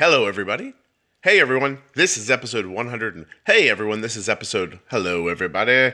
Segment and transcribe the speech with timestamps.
[0.00, 0.72] Hello, everybody.
[1.20, 1.82] Hey, everyone.
[1.94, 3.16] This is episode 100.
[3.16, 4.00] And hey, everyone.
[4.00, 4.78] This is episode.
[4.90, 5.92] Hello, everybody.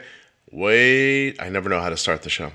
[0.52, 2.52] Wait, I never know how to start the show.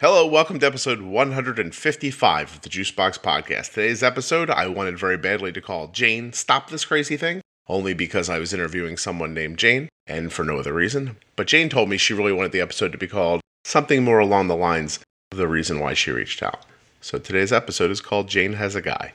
[0.00, 3.74] Hello, welcome to episode 155 of the Juicebox Podcast.
[3.74, 8.28] Today's episode, I wanted very badly to call Jane Stop This Crazy Thing, only because
[8.28, 11.16] I was interviewing someone named Jane, and for no other reason.
[11.36, 14.48] But Jane told me she really wanted the episode to be called something more along
[14.48, 14.98] the lines
[15.30, 16.66] of the reason why she reached out.
[17.00, 19.12] So today's episode is called Jane Has a Guy.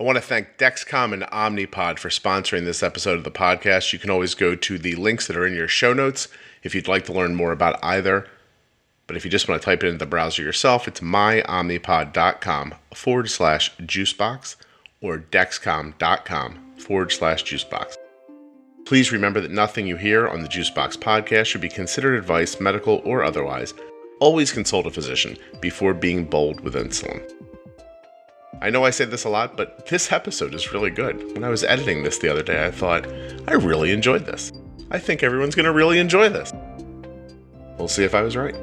[0.00, 3.92] I want to thank Dexcom and Omnipod for sponsoring this episode of the podcast.
[3.92, 6.28] You can always go to the links that are in your show notes
[6.62, 8.28] if you'd like to learn more about either.
[9.08, 13.28] But if you just want to type it into the browser yourself, it's myomnipod.com forward
[13.28, 14.54] slash juicebox
[15.00, 17.96] or dexcom.com forward slash juicebox.
[18.86, 23.02] Please remember that nothing you hear on the Juicebox podcast should be considered advice, medical
[23.04, 23.74] or otherwise.
[24.20, 27.20] Always consult a physician before being bold with insulin.
[28.60, 31.32] I know I say this a lot, but this episode is really good.
[31.34, 33.06] When I was editing this the other day, I thought,
[33.46, 34.50] I really enjoyed this.
[34.90, 36.52] I think everyone's going to really enjoy this.
[37.78, 38.56] We'll see if I was right.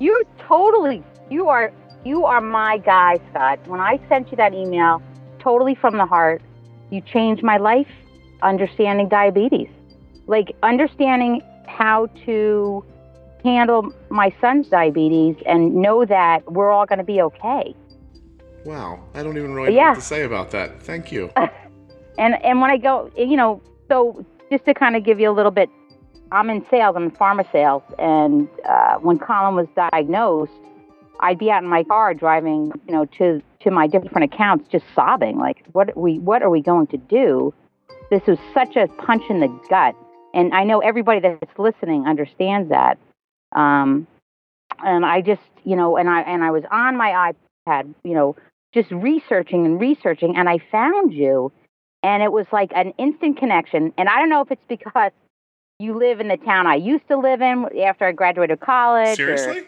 [0.00, 1.72] You totally, you are,
[2.04, 3.66] you are my guy, Scott.
[3.66, 5.02] When I sent you that email,
[5.38, 6.42] totally from the heart,
[6.90, 7.88] you changed my life
[8.42, 9.68] understanding diabetes.
[10.26, 12.84] Like understanding how to
[13.42, 17.74] handle my son's diabetes and know that we're all going to be okay.
[18.64, 20.82] Wow, I don't even really know what to say about that.
[20.82, 21.30] Thank you.
[22.16, 25.32] And and when I go, you know, so just to kind of give you a
[25.32, 25.68] little bit,
[26.30, 26.94] I'm in sales.
[26.96, 30.52] I'm in pharma sales, and uh, when Colin was diagnosed,
[31.20, 34.84] I'd be out in my car driving, you know, to to my different accounts, just
[34.94, 37.54] sobbing, like, what we what are we going to do?
[38.10, 39.94] This was such a punch in the gut,
[40.34, 42.98] and I know everybody that's listening understands that.
[43.54, 44.06] Um,
[44.84, 47.32] and I just, you know, and I and I was on my
[47.68, 48.36] iPad, you know,
[48.74, 51.52] just researching and researching, and I found you
[52.02, 53.92] and it was like an instant connection.
[53.96, 55.10] And I don't know if it's because
[55.78, 59.18] you live in the town I used to live in after I graduated college.
[59.18, 59.62] or- Seriously?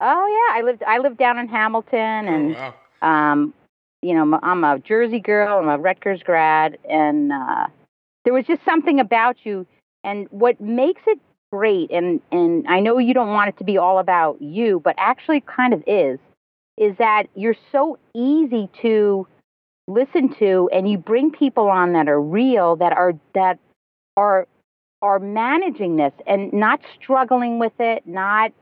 [0.00, 3.32] Oh yeah, I lived I lived down in Hamilton, and oh, wow.
[3.32, 3.54] um,
[4.02, 5.58] you know I'm- I'm a Jersey girl.
[5.58, 7.66] I'm a Rutgers grad, and uh,
[8.24, 9.66] there was just something about you.
[10.04, 11.18] And what makes it
[11.52, 14.94] great, and and I know you don't want it to be all about you, but
[14.98, 16.18] actually kind of is,
[16.76, 19.26] is that you're so easy to
[19.88, 23.58] listen to and you bring people on that are real that are that
[24.16, 24.46] are
[25.00, 28.52] are managing this and not struggling with it not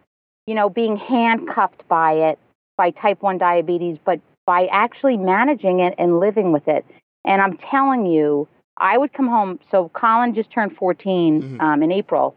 [0.47, 2.39] you know being handcuffed by it
[2.77, 6.85] by type 1 diabetes but by actually managing it and living with it.
[7.25, 9.59] And i'm telling you i would come home.
[9.71, 11.61] So colin just turned 14 Mhm.
[11.61, 12.35] um, in april.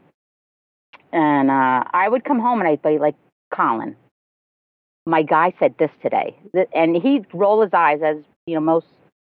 [1.12, 3.16] And uh, i would come home and i'd be like
[3.54, 3.96] colin
[5.06, 6.36] my guy said this today.
[6.74, 8.86] And he'd roll his eyes as you know most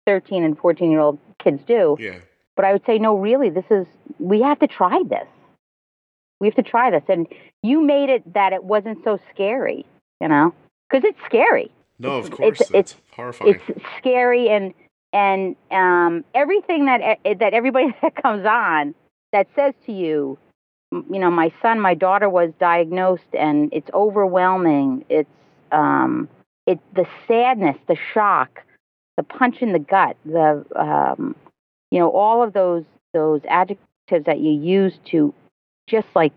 [0.08, 1.98] 13 and 14 year old kids do.
[2.00, 2.20] Yeah.
[2.56, 3.86] but i would say no really this is
[4.20, 5.28] we have to try this
[6.40, 7.28] we have to try this and
[7.64, 9.86] you made it that it wasn't so scary
[10.22, 10.54] you know
[10.90, 12.62] because it's scary No, of course.
[12.62, 13.56] it's- It's, horrifying.
[13.68, 14.74] it's scary and
[15.14, 18.94] and um, everything that eh, that everybody that comes on
[19.34, 20.38] that says to you,
[20.92, 25.06] you know, my son, my daughter was diagnosed, and it's overwhelming.
[25.10, 25.30] It's
[25.72, 26.28] um,
[26.66, 28.64] it the sadness, the shock,
[29.16, 31.36] the punch in the gut, the um,
[31.92, 32.84] you know, all of those
[33.14, 35.34] those adjectives that you use to
[35.88, 36.34] just like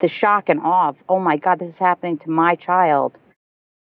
[0.00, 3.14] the shock and awe of, oh my God, this is happening to my child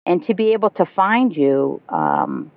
[0.06, 2.52] and to be able to find you um,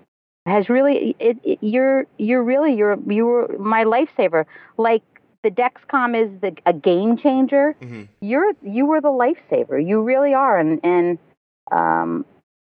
[0.47, 4.45] has really it, it, you're you're really you're you were my lifesaver.
[4.77, 5.03] Like
[5.43, 7.77] the Dexcom is the a game changer.
[7.81, 8.09] Mhm.
[8.21, 9.87] You're you were the lifesaver.
[9.87, 11.19] You really are, and and
[11.71, 12.25] um,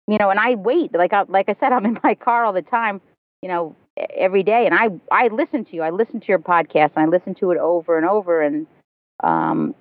[0.08, 2.54] you know, and I wait like I, like I said, I'm in my car all
[2.54, 3.00] the time.
[3.42, 3.76] You know,
[4.16, 5.82] every day, and I I listen to you.
[5.82, 8.68] I listen to your podcast, and I listen to it over and over, and
[9.24, 9.76] um,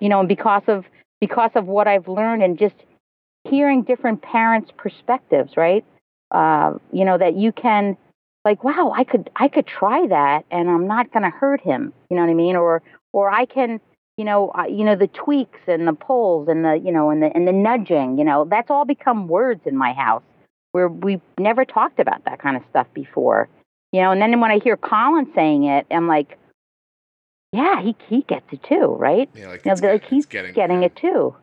[0.00, 0.84] you know, because of
[1.20, 2.74] because of what I've learned, and just
[3.44, 5.84] hearing different parents' perspectives, right?
[6.30, 7.96] Uh, you know that you can,
[8.44, 11.92] like, wow, I could I could try that, and I'm not going to hurt him.
[12.10, 12.56] You know what I mean?
[12.56, 13.80] Or or I can,
[14.16, 17.22] you know, uh, you know the tweaks and the pulls and the you know and
[17.22, 18.18] the and the nudging.
[18.18, 20.22] You know, that's all become words in my house
[20.72, 23.48] where we've never talked about that kind of stuff before.
[23.92, 26.38] You know, and then when I hear Colin saying it, I'm like,
[27.52, 29.28] yeah, he he gets it too, right?
[29.34, 31.34] Yeah, like, You know, like he's getting, getting it too.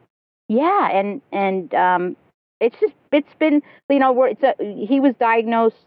[0.48, 2.16] Yeah, and and um,
[2.60, 4.54] it's just it's been you know where it's a,
[4.88, 5.78] he was diagnosed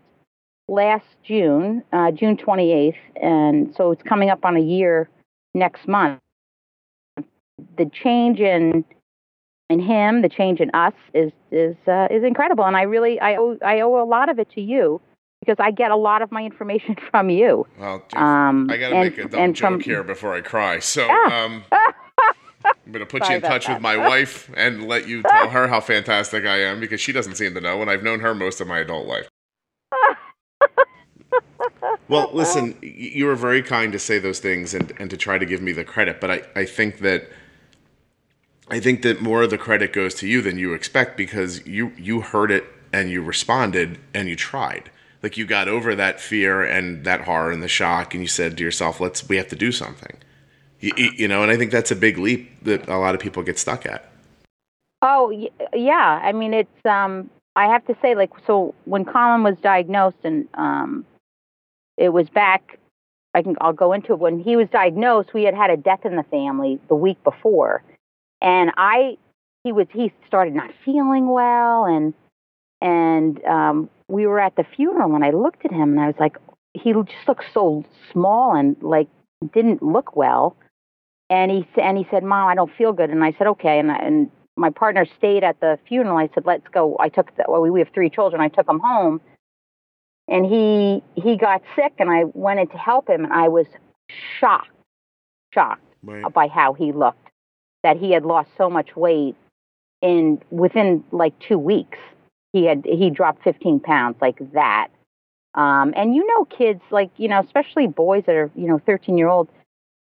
[0.67, 5.09] last June, uh, June 28th, and so it's coming up on a year
[5.55, 6.19] next month.
[7.77, 8.85] The change in
[9.71, 13.37] in him, the change in us is is uh, is incredible, and I really I
[13.37, 15.01] owe I owe a lot of it to you
[15.41, 17.67] because I get a lot of my information from you.
[17.79, 20.79] Well, um, I got to make a dumb joke from, here before I cry.
[20.79, 21.45] So yeah.
[21.45, 21.65] um,
[22.65, 23.75] I'm going to put Sorry you in touch that.
[23.75, 27.37] with my wife and let you tell her how fantastic I am because she doesn't
[27.37, 29.29] seem to know, and I've known her most of my adult life.
[32.09, 35.47] well, listen, you were very kind to say those things and, and to try to
[35.47, 37.31] give me the credit, but I, I think that
[38.71, 41.93] I think that more of the credit goes to you than you expect because you
[41.97, 44.91] you heard it and you responded and you tried.
[45.23, 48.57] Like you got over that fear and that horror and the shock and you said
[48.57, 50.17] to yourself, "Let's we have to do something."
[50.81, 53.43] You, you know, and I think that's a big leap that a lot of people
[53.43, 54.09] get stuck at.
[55.03, 55.33] Oh,
[55.75, 56.21] yeah.
[56.23, 60.49] I mean, it's um I have to say like so when Colin was diagnosed and
[60.55, 61.05] um
[61.97, 62.79] it was back
[63.35, 66.05] I can I'll go into it when he was diagnosed, we had had a death
[66.05, 67.83] in the family the week before
[68.41, 69.19] and I
[69.65, 72.15] he was he started not feeling well and
[72.81, 76.17] and um we were at the funeral and I looked at him and I was
[76.19, 76.37] like
[76.75, 79.09] he just looked so small and like
[79.53, 80.57] didn't look well.
[81.31, 83.11] And he and he said mom I don't feel good.
[83.11, 83.79] And I said okay.
[83.79, 86.17] And I, and my partner stayed at the funeral.
[86.17, 86.97] I said let's go.
[86.99, 88.41] I took the, well we have three children.
[88.41, 89.21] I took them home.
[90.29, 93.67] And he he got sick and I went in to help him and I was
[94.39, 94.71] shocked
[95.53, 96.33] shocked right.
[96.33, 97.29] by how he looked
[97.83, 99.37] that he had lost so much weight
[100.03, 101.99] in within like two weeks.
[102.53, 104.89] He had he dropped 15 pounds like that.
[105.55, 109.19] Um, and you know, kids like you know, especially boys that are you know 13
[109.19, 109.51] year olds,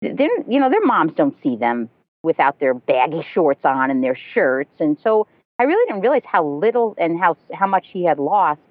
[0.02, 1.90] they're you know their moms don't see them
[2.24, 5.28] without their baggy shorts on and their shirts, and so
[5.60, 8.62] I really didn't realize how little and how how much he had lost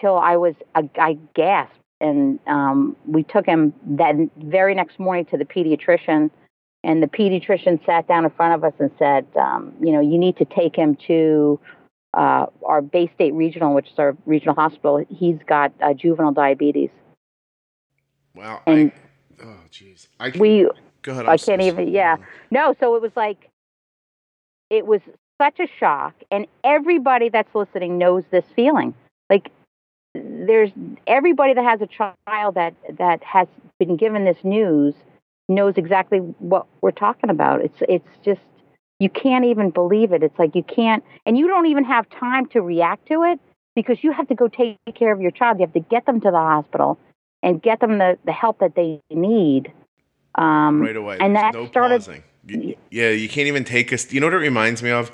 [0.00, 5.24] till I was I, I gasped, and um, we took him that very next morning
[5.26, 6.30] to the pediatrician
[6.84, 10.18] and the pediatrician sat down in front of us and said, um, you know, you
[10.18, 11.60] need to take him to
[12.14, 15.04] uh, our Bay State Regional, which is our regional hospital.
[15.08, 16.90] He's got uh, juvenile diabetes.
[18.34, 18.62] Wow.
[18.66, 18.92] And
[19.40, 20.08] I, oh, jeez.
[20.20, 20.68] I can, we.
[21.02, 21.26] Go ahead.
[21.26, 21.88] I'm i can not even.
[21.88, 22.16] Yeah.
[22.50, 22.74] No.
[22.80, 23.48] So it was like,
[24.70, 25.00] it was
[25.40, 28.94] such a shock, and everybody that's listening knows this feeling.
[29.28, 29.50] Like,
[30.14, 30.70] there's
[31.06, 33.48] everybody that has a child that that has
[33.78, 34.94] been given this news
[35.48, 37.60] knows exactly what we're talking about.
[37.62, 38.40] It's it's just
[39.02, 40.22] you can't even believe it.
[40.22, 43.40] It's like you can't and you don't even have time to react to it
[43.74, 45.58] because you have to go take care of your child.
[45.58, 46.98] You have to get them to the hospital
[47.42, 49.72] and get them the, the help that they need.
[50.36, 51.18] Um, right away.
[51.20, 51.98] And There's that no started.
[51.98, 52.22] Pausing.
[52.90, 54.12] yeah, you can't even take us.
[54.12, 55.10] You know what it reminds me of?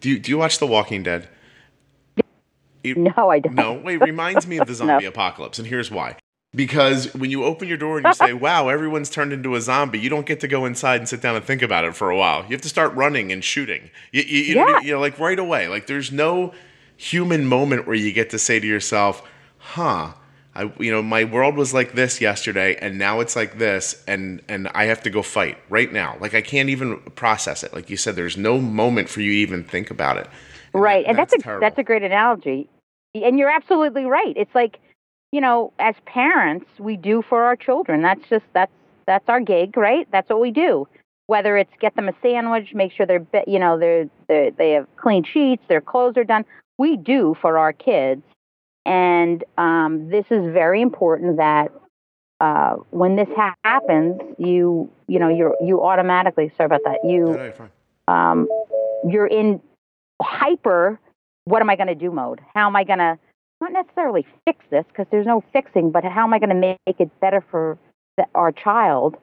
[0.00, 1.28] Do you, do you watch The Walking Dead?
[2.84, 3.54] It, no, I don't.
[3.54, 5.08] No, it reminds me of the zombie no.
[5.08, 6.16] apocalypse, and here's why
[6.54, 9.98] because when you open your door and you say, "Wow, everyone's turned into a zombie,"
[9.98, 12.16] you don't get to go inside and sit down and think about it for a
[12.16, 12.42] while.
[12.42, 13.90] You have to start running and shooting.
[14.12, 14.64] You, you, you, yeah.
[14.64, 15.68] know, you know, like right away.
[15.68, 16.52] Like there's no
[16.96, 19.28] human moment where you get to say to yourself,
[19.58, 20.14] "Huh."
[20.54, 24.42] I, you know, my world was like this yesterday, and now it's like this, and
[24.48, 26.18] and I have to go fight right now.
[26.20, 27.72] Like I can't even process it.
[27.72, 30.28] Like you said, there's no moment for you to even think about it.
[30.74, 31.60] And right, that, and that's, that's a terrible.
[31.62, 32.68] that's a great analogy,
[33.14, 34.34] and you're absolutely right.
[34.36, 34.78] It's like
[35.32, 38.02] you know, as parents, we do for our children.
[38.02, 38.72] That's just that's
[39.06, 40.06] that's our gig, right?
[40.12, 40.86] That's what we do.
[41.26, 44.86] Whether it's get them a sandwich, make sure they're you know they're, they're they have
[44.96, 46.44] clean sheets, their clothes are done.
[46.78, 48.22] We do for our kids,
[48.84, 51.72] and um, this is very important that
[52.40, 57.32] uh, when this ha- happens, you you know you you automatically sorry about that you
[58.06, 58.48] um,
[59.08, 59.62] you're in
[60.20, 61.00] hyper.
[61.44, 62.40] What am I going to do mode?
[62.54, 63.18] How am I going to
[63.62, 67.00] not necessarily fix this because there's no fixing, but how am I going to make
[67.00, 67.78] it better for
[68.16, 69.16] the, our child?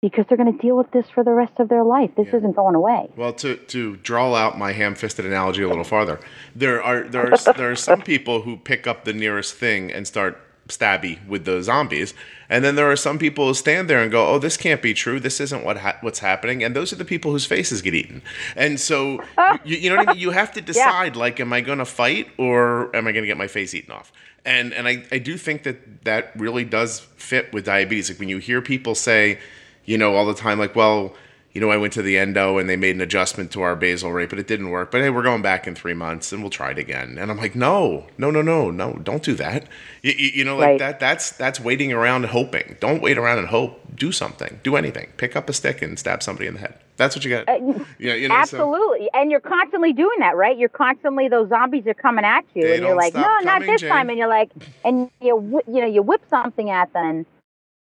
[0.00, 2.10] Because they're going to deal with this for the rest of their life.
[2.16, 2.38] This yeah.
[2.38, 3.10] isn't going away.
[3.16, 6.18] Well, to, to draw out my ham-fisted analogy a little farther,
[6.56, 10.06] there are there are, there are some people who pick up the nearest thing and
[10.06, 12.14] start stabby with the zombies.
[12.48, 14.94] And then there are some people who stand there and go, "Oh, this can't be
[14.94, 15.18] true.
[15.18, 18.22] This isn't what ha- what's happening." And those are the people whose faces get eaten.
[18.56, 19.58] And so oh.
[19.64, 20.20] you, you, know what I mean?
[20.20, 21.20] You have to decide, yeah.
[21.20, 23.92] like, am I going to fight or am I going to get my face eaten
[23.92, 24.12] off?
[24.44, 28.10] And and I, I do think that that really does fit with diabetes.
[28.10, 29.38] Like when you hear people say,
[29.84, 31.14] you know, all the time, like, well
[31.52, 34.10] you know, I went to the endo and they made an adjustment to our basal
[34.10, 34.90] rate, but it didn't work.
[34.90, 37.18] But hey, we're going back in three months and we'll try it again.
[37.18, 39.66] And I'm like, no, no, no, no, no, don't do that.
[40.00, 40.78] You, you, you know, like right.
[40.78, 41.00] that.
[41.00, 42.76] That's that's waiting around and hoping.
[42.80, 43.80] Don't wait around and hope.
[43.94, 44.60] Do something.
[44.62, 45.10] Do anything.
[45.18, 46.78] Pick up a stick and stab somebody in the head.
[46.96, 47.48] That's what you got.
[47.48, 49.10] Uh, yeah, you know, so- Absolutely.
[49.12, 50.56] And you're constantly doing that, right?
[50.56, 53.60] You're constantly those zombies are coming at you They and you're like, "No, stop not
[53.62, 54.50] this Jane." time." And you're like
[54.84, 57.26] and you you know, you whip something at them.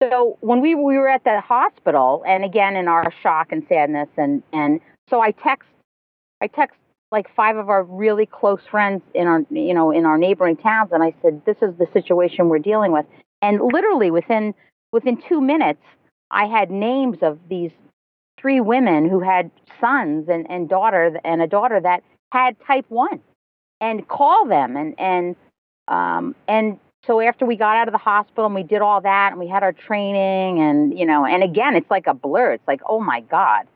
[0.01, 4.10] So when we we were at the hospital and again in our shock and sadness
[4.17, 4.79] and and
[5.10, 5.70] so I text
[6.41, 6.77] I text
[7.12, 10.91] like five of our really close friends in our you know in our neighboring towns
[10.91, 13.05] and I said, "This is the situation we're dealing with."
[13.43, 14.55] And literally within
[14.91, 15.84] within 2 minutes
[16.31, 17.72] I had names of these
[18.39, 23.20] three women who had sons and, and daughter and a daughter that had type one
[23.79, 25.36] and call them and and
[25.88, 29.31] um and so after we got out of the hospital and we did all that
[29.31, 32.53] and we had our training and you know and again it's like a blur.
[32.53, 33.67] It's like oh my god.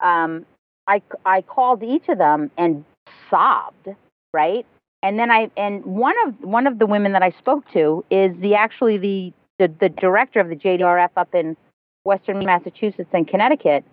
[0.00, 0.46] Um
[0.86, 2.84] i i called each of them and
[3.30, 3.88] sobbed
[4.32, 4.66] right?
[5.02, 8.36] And then i and one of one of the women that i spoke to is
[8.38, 11.56] the actually the the, the director of the jdrf up in
[12.04, 13.84] western massachusetts and connecticut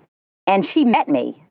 [0.48, 1.44] and she met me.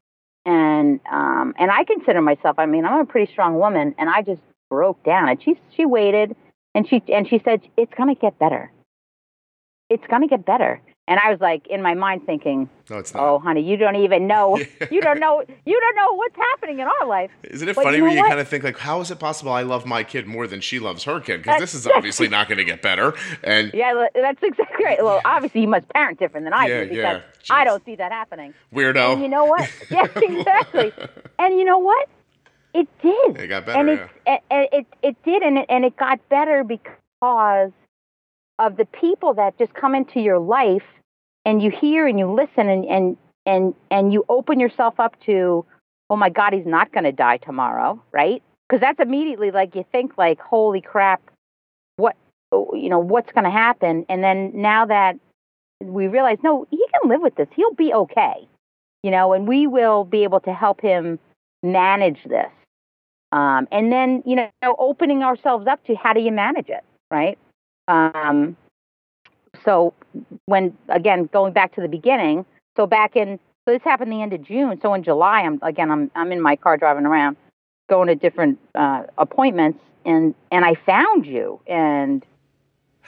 [0.44, 4.22] And um and i consider myself i mean i'm a pretty strong woman and i
[4.22, 5.28] just broke down.
[5.28, 6.34] And she she waited
[6.78, 8.70] and she and she said it's going to get better
[9.90, 13.12] it's going to get better and i was like in my mind thinking no, it's
[13.14, 13.22] not.
[13.22, 14.56] oh honey you don't even know
[14.90, 17.96] you don't know you don't know what's happening in our life Isn't it But funny
[17.96, 18.28] you know when you what?
[18.28, 20.78] kind of think like, how is it possible I love my kid more than she
[20.78, 21.38] loves her kid?
[21.42, 23.14] Because this is obviously not going to get better.
[23.42, 26.94] And yeah that's exactly right well obviously you must parent different than i Yeah, do
[26.94, 27.14] yeah.
[27.14, 29.12] because i don't see that happening weirdo.
[29.14, 30.92] and you know what yeah exactly
[31.38, 32.08] and you know what
[32.74, 33.36] it did.
[33.36, 33.88] It got better, and
[34.26, 37.72] it, it, it it did and it, and it got better because
[38.58, 40.82] of the people that just come into your life
[41.44, 45.64] and you hear and you listen and and and and you open yourself up to
[46.10, 48.42] oh my god he's not going to die tomorrow right?
[48.68, 51.22] Because that's immediately like you think like holy crap
[51.96, 52.16] what
[52.52, 54.04] you know what's going to happen?
[54.08, 55.16] And then now that
[55.82, 57.48] we realize no he can live with this.
[57.56, 58.46] He'll be okay
[59.02, 61.18] you know and we will be able to help him
[61.62, 62.50] manage this
[63.32, 67.38] um, and then you know opening ourselves up to how do you manage it right
[67.88, 68.56] um,
[69.64, 69.92] so
[70.46, 72.44] when again going back to the beginning
[72.76, 75.90] so back in so this happened the end of june so in july i'm again
[75.90, 77.36] i'm i'm in my car driving around
[77.90, 82.24] going to different uh, appointments and and i found you and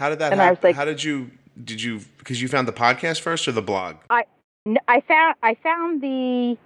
[0.00, 0.56] how did that and I happen?
[0.56, 1.30] was like- how did you,
[1.62, 3.96] did you, because you found the podcast first or the blog?
[4.08, 4.24] I
[4.88, 6.56] I found I found the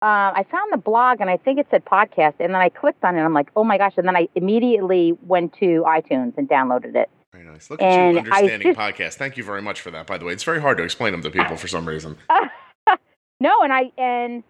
[0.00, 3.02] uh, I found the blog and I think it said podcast and then I clicked
[3.04, 3.20] on it.
[3.20, 3.94] I'm like, oh my gosh!
[3.96, 7.10] And then I immediately went to iTunes and downloaded it.
[7.32, 7.68] Very nice.
[7.70, 9.14] Look at And you I understanding just- podcasts.
[9.14, 10.32] Thank you very much for that, by the way.
[10.32, 12.16] It's very hard to explain them to people for some reason.
[13.40, 14.42] no, and I and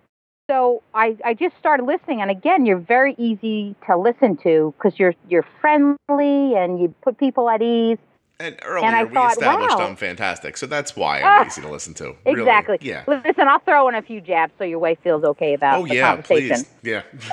[0.51, 4.99] so I I just started listening, and again, you're very easy to listen to because
[4.99, 7.99] you're you're friendly and you put people at ease.
[8.41, 9.89] And earlier I we thought, established wow.
[9.89, 12.15] I'm fantastic, so that's why I'm ah, easy to listen to.
[12.25, 12.43] Really.
[12.43, 12.79] Exactly.
[12.81, 13.03] Yeah.
[13.09, 16.21] Listen, I'll throw in a few jabs so your wife feels okay about Oh yeah,
[16.21, 16.69] please.
[16.83, 17.03] Yeah.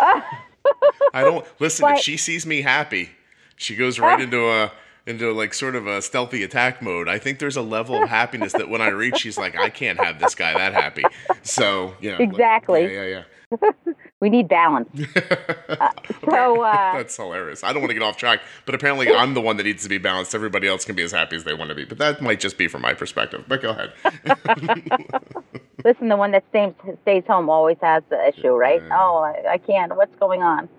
[1.13, 1.87] I don't listen.
[1.89, 3.11] if she sees me happy,
[3.55, 4.71] she goes right into a
[5.05, 7.07] into like sort of a stealthy attack mode.
[7.07, 9.99] I think there's a level of happiness that when I reach, she's like, I can't
[9.99, 11.03] have this guy that happy.
[11.43, 12.13] So yeah.
[12.13, 12.93] know, like- Exactly.
[12.93, 13.71] Yeah, yeah,
[14.25, 14.89] We need balance.
[14.95, 15.91] yeah.
[16.27, 17.63] so, uh, that's hilarious.
[17.63, 19.89] I don't want to get off track, but apparently I'm the one that needs to
[19.89, 20.33] be balanced.
[20.33, 22.57] Everybody else can be as happy as they want to be, but that might just
[22.57, 23.45] be from my perspective.
[23.47, 23.93] But go ahead.
[25.85, 28.81] Listen, the one that stays stays home always has the issue, right?
[28.81, 28.97] Yeah.
[28.99, 29.95] Oh, I, I can't.
[29.95, 30.69] What's going on?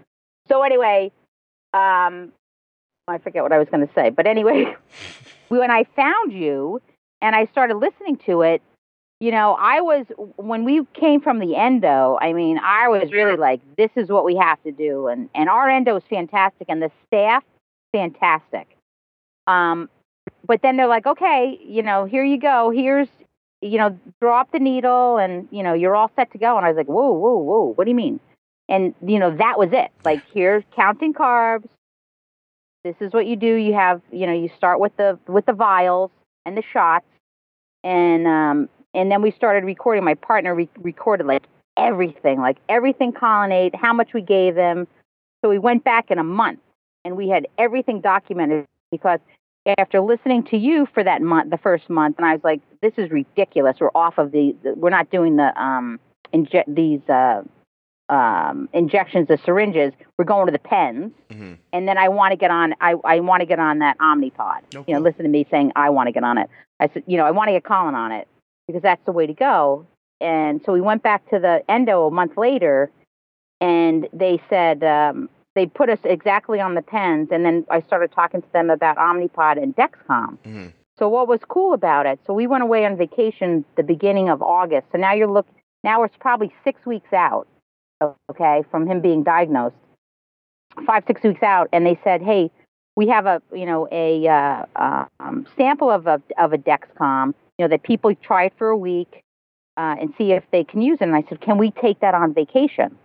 [0.48, 1.12] So anyway,
[1.72, 2.32] um,
[3.06, 4.74] I forget what I was going to say, but anyway,
[5.50, 6.82] when I found you
[7.22, 8.60] and I started listening to it,
[9.20, 10.06] you know, I was
[10.36, 12.18] when we came from the endo.
[12.20, 15.48] I mean, I was really like, this is what we have to do, and and
[15.48, 17.44] our endo is fantastic, and the staff
[17.92, 18.68] fantastic.
[19.46, 19.88] Um,
[20.46, 22.70] but then they're like, okay, you know, here you go.
[22.70, 23.08] Here's
[23.62, 26.56] you know, drop the needle and, you know, you're all set to go.
[26.56, 28.20] And I was like, whoa, whoa, whoa, what do you mean?
[28.68, 29.90] And, you know, that was it.
[30.04, 31.68] Like, here's counting carbs.
[32.84, 33.54] This is what you do.
[33.54, 36.10] You have, you know, you start with the, with the vials
[36.44, 37.06] and the shots.
[37.82, 40.04] And, um, and then we started recording.
[40.04, 41.44] My partner re- recorded like
[41.76, 44.86] everything, like everything Colin ate, how much we gave them.
[45.44, 46.60] So we went back in a month
[47.04, 49.20] and we had everything documented because
[49.78, 52.92] after listening to you for that month, the first month, and I was like, "This
[52.96, 53.76] is ridiculous.
[53.80, 54.54] We're off of the.
[54.62, 55.98] the we're not doing the um
[56.32, 57.42] inject these uh
[58.08, 59.92] um injections, the syringes.
[60.16, 62.74] We're going to the pens, hmm and then I want to get on.
[62.80, 64.60] I I want to get on that Omnipod.
[64.76, 66.48] Oh, You know, listen to me saying I want to get on it.
[66.78, 68.28] I said, you know, I want to get Colin on it
[68.66, 69.86] because that's the way to go.
[70.20, 72.90] And so we went back to the endo a month later,
[73.60, 78.12] and they said um, they put us exactly on the pens, and then I started
[78.12, 80.38] talking to them about Omnipod and Dexcom.
[80.44, 80.66] hmm
[80.98, 82.18] So what was cool about it?
[82.26, 84.86] So we went away on vacation the beginning of August.
[84.92, 85.46] So now you're look
[85.84, 87.46] Now it's probably six weeks out,
[88.30, 89.76] okay, from him being diagnosed,
[90.86, 92.50] five six weeks out, and they said, hey,
[92.96, 97.64] we have a you know a uh, um, sample of a of a Dexcom, you
[97.64, 99.22] know that people try it for a week
[99.76, 101.04] uh, and see if they can use it.
[101.04, 102.96] And I said, can we take that on vacation?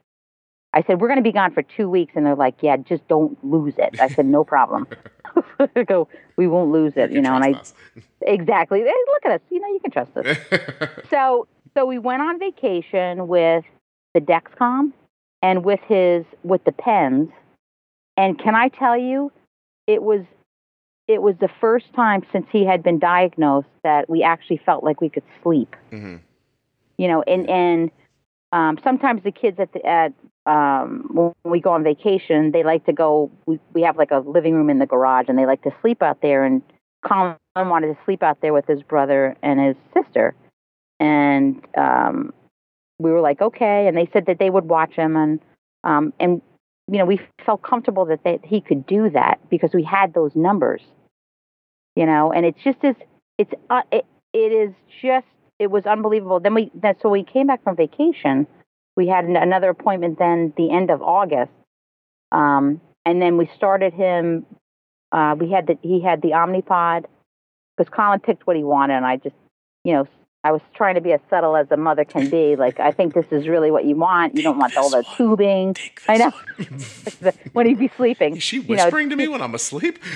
[0.73, 2.13] I said, we're going to be gone for two weeks.
[2.15, 3.99] And they're like, yeah, just don't lose it.
[3.99, 4.87] I said, no problem.
[5.75, 7.73] I go, we won't lose it, you, you know, and I, us.
[8.21, 8.79] exactly.
[8.79, 10.37] Hey, look at us, you know, you can trust us.
[11.09, 13.65] so, so we went on vacation with
[14.13, 14.93] the Dexcom
[15.41, 17.29] and with his, with the pens.
[18.17, 19.31] And can I tell you,
[19.87, 20.21] it was,
[21.11, 25.01] it was the first time since he had been diagnosed that we actually felt like
[25.01, 25.75] we could sleep.
[25.91, 26.17] Mm-hmm.
[26.97, 27.91] You know, and, and,
[28.51, 30.13] um, sometimes the kids at the at
[30.45, 33.31] um, when we go on vacation, they like to go.
[33.45, 36.01] We we have like a living room in the garage, and they like to sleep
[36.01, 36.43] out there.
[36.43, 36.61] And
[37.05, 40.35] Colin wanted to sleep out there with his brother and his sister,
[40.99, 42.33] and um,
[42.99, 43.87] we were like, okay.
[43.87, 45.39] And they said that they would watch him, and
[45.85, 46.41] um, and
[46.91, 50.35] you know, we felt comfortable that they, he could do that because we had those
[50.35, 50.81] numbers,
[51.95, 52.31] you know.
[52.31, 52.95] And it's just as
[53.37, 55.27] it's uh, it, it is just
[55.59, 56.39] it was unbelievable.
[56.39, 58.47] Then we that so we came back from vacation
[58.95, 61.51] we had another appointment then the end of August,
[62.31, 64.45] um, and then we started him.
[65.11, 67.05] Uh, we had the he had the Omnipod
[67.77, 69.35] because Colin picked what he wanted, and I just
[69.83, 70.07] you know
[70.43, 72.55] I was trying to be as subtle as a mother can be.
[72.61, 74.35] Like I think this is really what you want.
[74.35, 75.75] You don't want all the tubing.
[76.09, 78.35] I know when he'd be sleeping.
[78.35, 79.99] Is she whispering you know, to me when I'm asleep?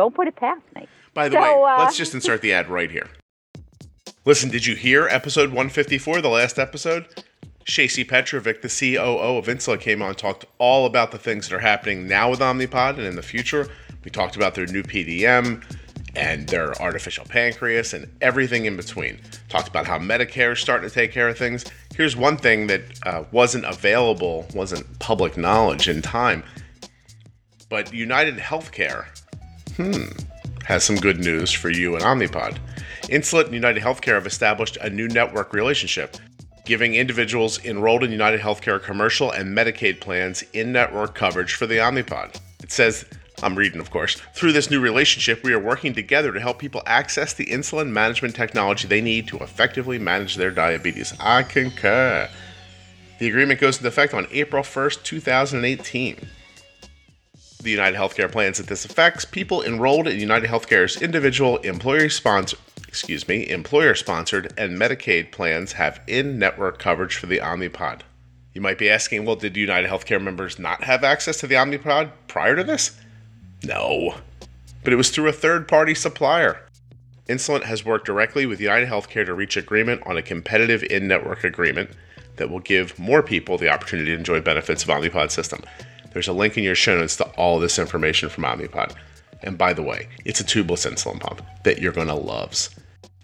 [0.00, 0.88] don't put it past me.
[1.12, 3.08] By the so, way, uh, let's just insert the ad right here.
[4.24, 7.06] Listen, did you hear episode 154, the last episode?
[7.66, 11.60] Shacey Petrovic, the COO of Insulet, came on talked all about the things that are
[11.60, 13.68] happening now with Omnipod and in the future.
[14.02, 15.62] We talked about their new PDM
[16.16, 19.20] and their artificial pancreas and everything in between.
[19.50, 21.66] Talked about how Medicare is starting to take care of things.
[21.94, 26.42] Here's one thing that uh, wasn't available, wasn't public knowledge in time,
[27.68, 29.06] but United Healthcare,
[29.76, 30.04] hmm,
[30.64, 32.58] has some good news for you and Omnipod.
[33.04, 36.16] Insulet and United Healthcare have established a new network relationship,
[36.64, 41.78] giving individuals enrolled in United Healthcare commercial and Medicaid plans in network coverage for the
[41.78, 42.40] Omnipod.
[42.62, 43.04] It says,
[43.42, 44.16] I'm reading, of course.
[44.34, 48.34] Through this new relationship, we are working together to help people access the insulin management
[48.34, 51.14] technology they need to effectively manage their diabetes.
[51.18, 52.28] I concur.
[53.18, 56.16] The agreement goes into effect on April 1st, 2018.
[57.60, 62.56] The United Healthcare plans that this affects people enrolled in United Healthcare's individual employer sponsor
[62.90, 68.00] excuse me, employer sponsored and Medicaid plans have in network coverage for the Omnipod.
[68.52, 72.10] You might be asking, well, did United Healthcare members not have access to the Omnipod
[72.26, 72.98] prior to this?
[73.62, 74.16] No.
[74.82, 76.66] But it was through a third party supplier.
[77.28, 81.44] Insulet has worked directly with United Healthcare to reach agreement on a competitive in network
[81.44, 81.90] agreement
[82.36, 85.62] that will give more people the opportunity to enjoy benefits of Omnipod system.
[86.12, 88.94] There's a link in your show notes to all this information from Omnipod.
[89.42, 92.68] And by the way, it's a tubeless insulin pump that you're going to love.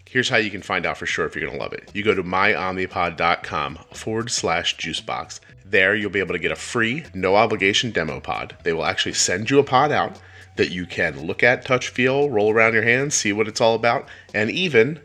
[0.09, 1.91] Here's how you can find out for sure if you're going to love it.
[1.93, 5.41] You go to myomnipod.com forward slash juicebox.
[5.65, 8.55] There, you'll be able to get a free, no obligation demo pod.
[8.63, 10.19] They will actually send you a pod out
[10.55, 13.75] that you can look at, touch, feel, roll around your hands, see what it's all
[13.75, 14.99] about, and even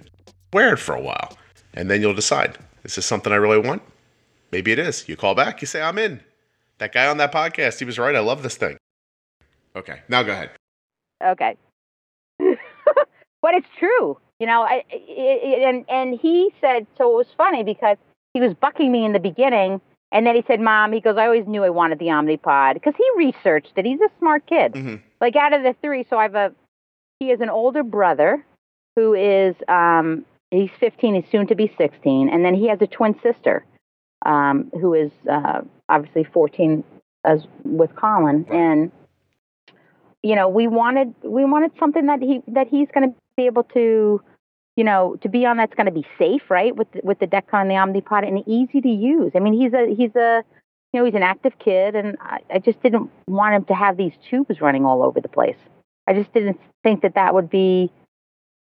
[0.52, 1.36] wear it for a while.
[1.74, 3.82] And then you'll decide is this something I really want?
[4.50, 5.08] Maybe it is.
[5.08, 6.20] You call back, you say, I'm in.
[6.82, 8.16] That guy on that podcast, he was right.
[8.16, 8.76] I love this thing.
[9.76, 10.50] Okay, now go ahead.
[11.24, 11.56] Okay.
[12.40, 14.18] but it's true.
[14.40, 17.12] You know, I, it, and and he said so.
[17.12, 17.98] It was funny because
[18.34, 21.26] he was bucking me in the beginning, and then he said, "Mom," he goes, "I
[21.26, 23.84] always knew I wanted the Omnipod because he researched it.
[23.84, 24.72] He's a smart kid.
[24.72, 24.96] Mm-hmm.
[25.20, 26.52] Like out of the three, so I've a
[27.20, 28.44] he has an older brother
[28.96, 31.14] who is um he's 15.
[31.14, 33.64] He's soon to be 16, and then he has a twin sister
[34.26, 36.84] um who is uh, obviously 14
[37.24, 38.90] as with Colin and
[40.22, 43.64] you know we wanted we wanted something that he that he's going to be able
[43.64, 44.20] to
[44.76, 46.74] you know, to be on that's going to be safe, right?
[46.74, 49.32] With the, with the Dexcom, the Omnipod, and easy to use.
[49.34, 50.42] I mean, he's a he's a
[50.92, 53.96] you know he's an active kid, and I, I just didn't want him to have
[53.96, 55.56] these tubes running all over the place.
[56.06, 57.90] I just didn't think that that would be,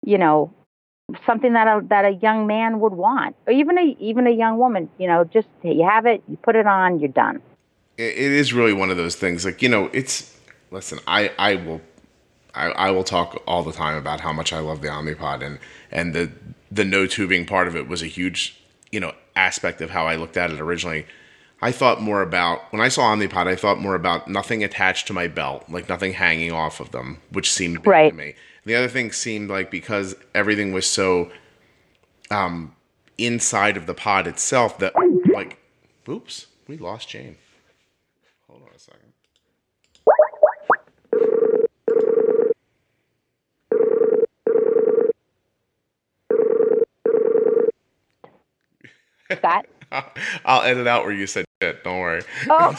[0.04, 0.54] you know,
[1.26, 4.58] something that a that a young man would want, or even a even a young
[4.58, 4.90] woman.
[4.98, 7.42] You know, just you have it, you put it on, you're done.
[7.98, 9.46] It is really one of those things.
[9.46, 10.38] Like you know, it's
[10.72, 11.00] listen.
[11.08, 11.82] I I will
[12.54, 15.60] I, I will talk all the time about how much I love the Omnipod and
[15.92, 16.32] and the
[16.72, 18.60] the no tubing part of it was a huge
[18.92, 21.06] you know aspect of how I looked at it originally.
[21.60, 25.14] I thought more about when I saw Omnipod, I thought more about nothing attached to
[25.14, 28.10] my belt, like nothing hanging off of them, which seemed big right.
[28.12, 28.36] to me.
[28.68, 31.32] The other thing seemed like because everything was so
[32.30, 32.76] um,
[33.18, 34.94] inside of the pod itself that
[35.34, 35.58] like
[36.10, 37.38] oops we lost jane
[38.48, 39.14] hold on a second
[49.32, 49.66] Scott?
[50.46, 52.76] i'll edit out where you said shit don't worry Oh.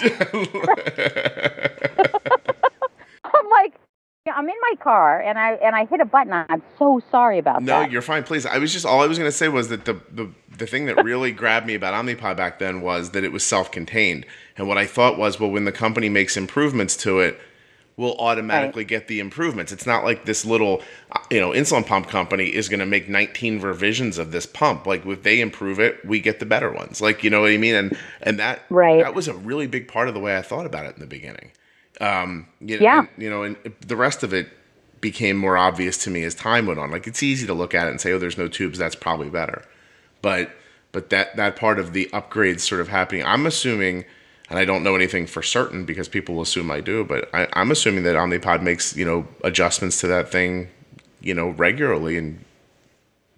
[4.28, 6.32] I'm yeah, I'm in my car and I and I hit a button.
[6.32, 7.86] I'm so sorry about No, that.
[7.86, 8.24] No, you're fine.
[8.24, 8.46] Please.
[8.46, 10.86] I was just all I was going to say was that the, the the thing
[10.86, 14.78] that really grabbed me about Omnipod back then was that it was self-contained, and what
[14.78, 17.38] I thought was, well, when the company makes improvements to it,
[17.96, 19.72] we'll automatically get the improvements.
[19.72, 23.08] It's not like this little, uh, you know, insulin pump company is going to make
[23.08, 24.86] 19 revisions of this pump.
[24.86, 27.00] Like if they improve it, we get the better ones.
[27.00, 27.74] Like you know what I mean?
[27.74, 29.02] And and that Right.
[29.02, 31.06] that was a really big part of the way I thought about it in the
[31.06, 31.50] beginning.
[32.00, 33.00] Um, you, Yeah.
[33.00, 33.56] and, you know, and
[33.86, 34.48] the rest of it
[35.00, 36.90] became more obvious to me as time went on.
[36.90, 38.78] Like it's easy to look at it and say, "Oh, there's no tubes.
[38.78, 39.62] That's probably better,"
[40.22, 40.50] but
[40.92, 43.24] but that that part of the upgrades sort of happening.
[43.24, 44.04] I'm assuming,
[44.50, 47.70] and I don't know anything for certain because people assume I do, but I, I'm
[47.70, 50.68] assuming that Omnipod makes you know adjustments to that thing,
[51.20, 52.44] you know, regularly, and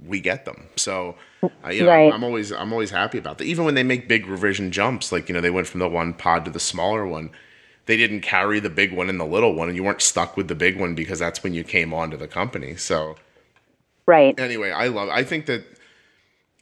[0.05, 0.67] we get them.
[0.77, 1.17] So.
[1.65, 2.13] I you know, Right.
[2.13, 3.45] I'm always I'm always happy about that.
[3.45, 6.13] Even when they make big revision jumps, like you know they went from the one
[6.13, 7.31] pod to the smaller one,
[7.87, 10.49] they didn't carry the big one and the little one, and you weren't stuck with
[10.49, 12.77] the big one because that's when you came onto the company.
[12.77, 13.17] So
[14.07, 14.39] right.
[14.39, 15.09] anyway, I love.
[15.09, 15.65] I think that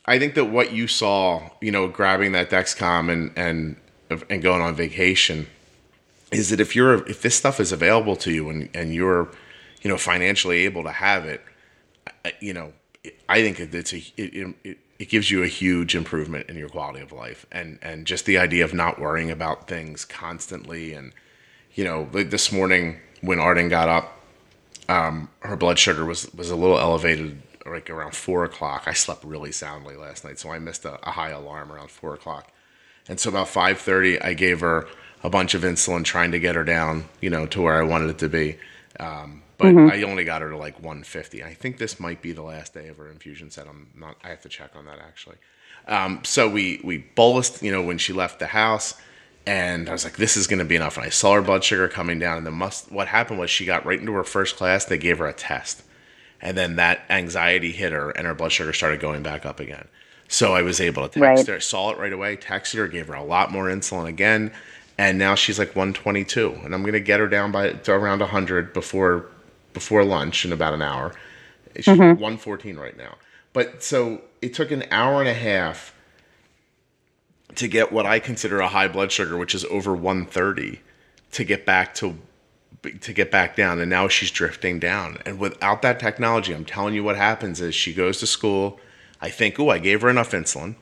[0.07, 3.77] I think that what you saw, you know, grabbing that Dexcom and and
[4.31, 5.47] and going on vacation,
[6.33, 9.29] is that if you're if this stuff is available to you and and you're,
[9.83, 11.43] you know, financially able to have it,
[12.41, 12.73] you know,
[13.29, 17.01] I think it's a it, it, it gives you a huge improvement in your quality
[17.01, 17.47] of life.
[17.53, 21.13] And and just the idea of not worrying about things constantly and
[21.75, 24.15] you know like this morning when Arden got up
[24.89, 28.85] um, her blood sugar was was a little elevated like around four o'clock.
[28.87, 32.15] I slept really soundly last night so I missed a, a high alarm around four
[32.15, 32.51] o'clock.
[33.09, 34.87] And so about 5.30 i gave her
[35.23, 38.11] a bunch of insulin trying to get her down you know to where i wanted
[38.11, 38.59] it to be.
[39.01, 42.43] Um, but i only got her to like 150 i think this might be the
[42.43, 43.67] last day of her infusion set.
[43.67, 45.37] I'm not i have to check on that actually.
[45.87, 48.95] Um, so we we bolused you know when she left the house
[49.47, 50.97] and i was like this is going to be enough.
[50.97, 53.65] And i saw her blood sugar coming down and the must what happened was she
[53.65, 55.83] got right into her first class they gave her a test.
[56.41, 59.89] And then that anxiety hit her and her blood sugar started going back up again.
[60.29, 61.47] So i was able to text Right.
[61.47, 61.61] her.
[61.61, 64.53] Saw it right away texted her gave her a lot more insulin again
[64.99, 68.21] and now she's like 122 and i'm going to get her down by to around
[68.21, 69.27] 100 before
[69.73, 71.15] before lunch in about an hour.
[71.77, 72.21] She's mm-hmm.
[72.21, 73.17] 114 right now.
[73.53, 75.95] But so it took an hour and a half
[77.55, 80.81] to get what i consider a high blood sugar which is over 130
[81.33, 82.17] to get back to
[83.01, 83.81] to get back down.
[83.81, 85.19] And now she's drifting down.
[85.27, 88.79] And without that technology i'm telling you what happens is she goes to school.
[89.21, 90.77] I think oh i gave her enough insulin.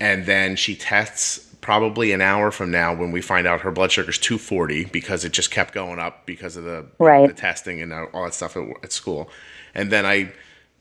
[0.00, 3.90] And then she tests probably an hour from now when we find out her blood
[3.92, 7.26] sugar's 240 because it just kept going up because of the, Right.
[7.28, 9.28] the testing and all that stuff at, at school.
[9.74, 10.32] And then i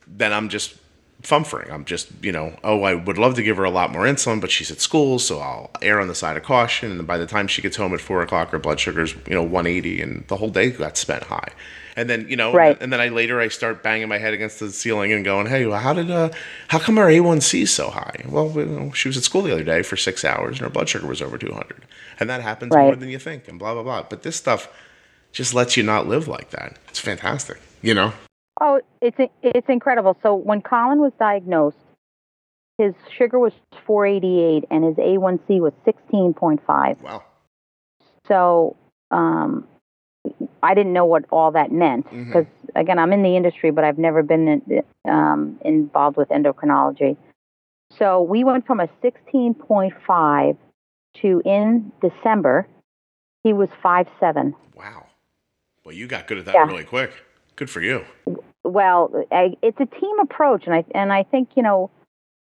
[0.08, 0.76] then i'm just
[1.24, 1.70] fumfering.
[1.72, 4.40] I'm just you know oh i would love to give her a lot more insulin
[4.40, 6.92] but she's at school so i'll err on the side of caution.
[6.92, 9.44] And by the time she gets home at four o'clock her blood sugar's you know
[9.44, 11.50] 180 and the whole day got spent high
[11.98, 12.78] and then you know Right.
[12.82, 15.66] and then i later i start banging my head against the ceiling and going hey
[15.66, 16.30] well, how did uh
[16.70, 19.52] how come our a1c is so high well you know, she was at school the
[19.52, 21.84] other day for six hours and her blood sugar was over 200
[22.22, 22.86] and that happens Right.
[22.86, 24.70] more than you think and blah blah blah but this stuff
[25.34, 28.14] just lets you not live like that it's fantastic you know
[28.60, 30.18] Oh, it's it's incredible.
[30.24, 31.78] So when Colin was diagnosed,
[32.80, 33.54] his sugar was
[33.86, 37.00] 488 and his A1C was 16.5.
[37.04, 37.24] wow
[38.28, 38.76] So
[39.12, 39.68] um,
[40.64, 43.98] I didn't know what all that meant because again, I'm in the industry, but I've
[43.98, 47.18] never been in, um, involved with endocrinology.
[47.98, 50.58] So we went from a 16.5
[51.22, 52.68] to in December,
[53.44, 54.54] he was 5'7".
[54.76, 55.06] wow
[55.84, 56.68] well you got good at that Yeah.
[56.68, 57.12] really quick
[57.56, 58.04] good for you
[58.68, 61.90] well, I, it's a team approach, and I and I think you know,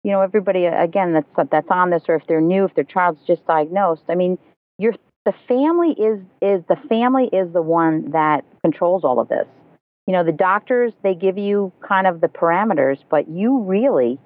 [0.04, 3.22] you know, everybody again that's that's on this, or if they're new, if their child's
[3.28, 4.04] just diagnosed.
[4.10, 4.38] I mean,
[4.78, 9.48] you're the family is is the family is the one that controls all of this.
[10.08, 14.20] You know, the doctors they give you kind of the parameters, but you really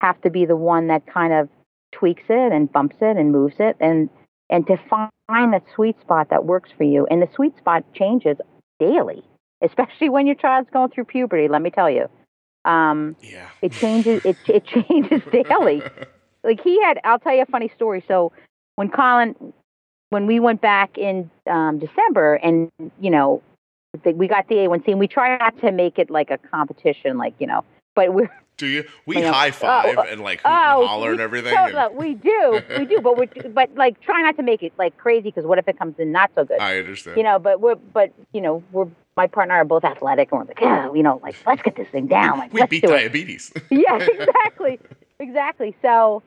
[0.00, 1.48] have to be the one that kind of
[1.92, 4.08] tweaks it and bumps it and moves it, and
[4.48, 7.06] and to find that sweet spot that works for you.
[7.10, 8.36] And the sweet spot changes
[8.78, 9.22] daily
[9.62, 11.48] especially when your child's going through puberty.
[11.48, 12.08] Let me tell you,
[12.64, 14.22] um, yeah it changes.
[14.24, 15.82] It it changes daily.
[16.42, 18.02] Like he had, I'll tell you a funny story.
[18.08, 18.32] So
[18.76, 19.52] when Colin,
[20.10, 22.70] when we went back in um, December, and
[23.00, 23.42] you know,
[24.04, 27.34] we got the A1C, and we try not to make it like a competition, like
[27.38, 28.84] you know, but we're Do you?
[29.06, 31.54] We You know, high five oh, and like hoot oh, and holler we- and everything.
[31.54, 34.62] so, and uh, we do, we do, but we're but like try not to make
[34.62, 36.60] it like crazy because what if it comes in not so good?
[36.60, 37.16] I understand.
[37.16, 40.30] you know, but we're but you know we're my partner and I are both athletic
[40.32, 42.70] and we're like, yeah, you know, like let's get this thing down, like we let's
[42.70, 43.00] beat do it.
[43.00, 43.52] diabetes.
[43.70, 44.78] yeah, exactly,
[45.20, 45.76] exactly.
[45.82, 46.22] So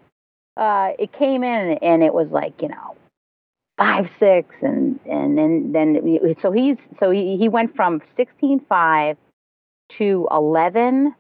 [0.58, 2.96] uh, it came in and it was like you know
[3.78, 9.18] five six and and then then so he's so he, he went from sixteen five
[9.98, 11.14] to eleven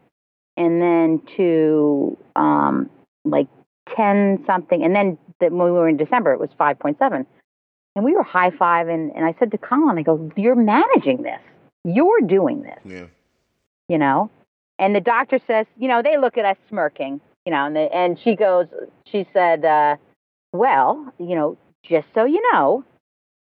[0.55, 2.89] and then to um
[3.25, 3.47] like
[3.95, 7.25] ten something and then the, when we were in December it was five point seven.
[7.95, 11.23] And we were high five and and I said to Colin I go you're managing
[11.23, 11.41] this.
[11.83, 12.79] You're doing this.
[12.85, 13.07] Yeah.
[13.89, 14.29] you know?
[14.79, 17.89] And the doctor says you know they look at us smirking you know and they,
[17.89, 18.67] and she goes
[19.05, 19.95] she said uh
[20.53, 22.83] well you know just so you know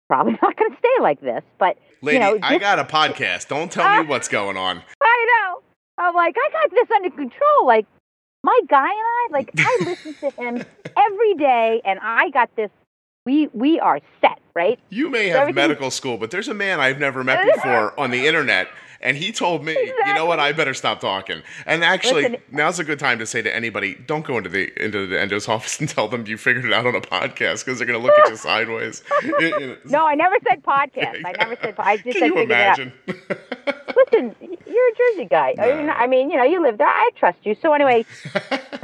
[0.07, 3.49] probably not going to stay like this but Lady, know, I got a podcast.
[3.49, 4.01] Don't tell Ah.
[4.01, 4.81] me what's going on.
[5.01, 5.61] i know
[5.97, 7.85] i'm like i got this under control like
[8.43, 10.63] my guy and i like i listen to him
[10.97, 12.69] every day and i got this
[13.25, 16.79] we we are set right You may have Everything- medical school, but there's a man
[16.79, 18.67] I've never met before on the internet,
[19.01, 21.41] and he told me, you know what, I better stop talking.
[21.65, 24.71] And actually, Listen- now's a good time to say to anybody, don't go into the
[24.83, 27.77] into the endo's office and tell them you figured it out on a podcast because
[27.79, 29.03] they're going to look at you sideways.
[29.85, 32.62] No i never said podcast i never said i just Can said you figure it
[32.62, 32.93] out imagine?
[33.95, 35.55] listen, you're a Jersey guy.
[35.59, 35.93] I mean, No.
[35.93, 36.88] I mean, you know, you live there.
[36.88, 37.55] I trust you.
[37.62, 38.05] So anyway,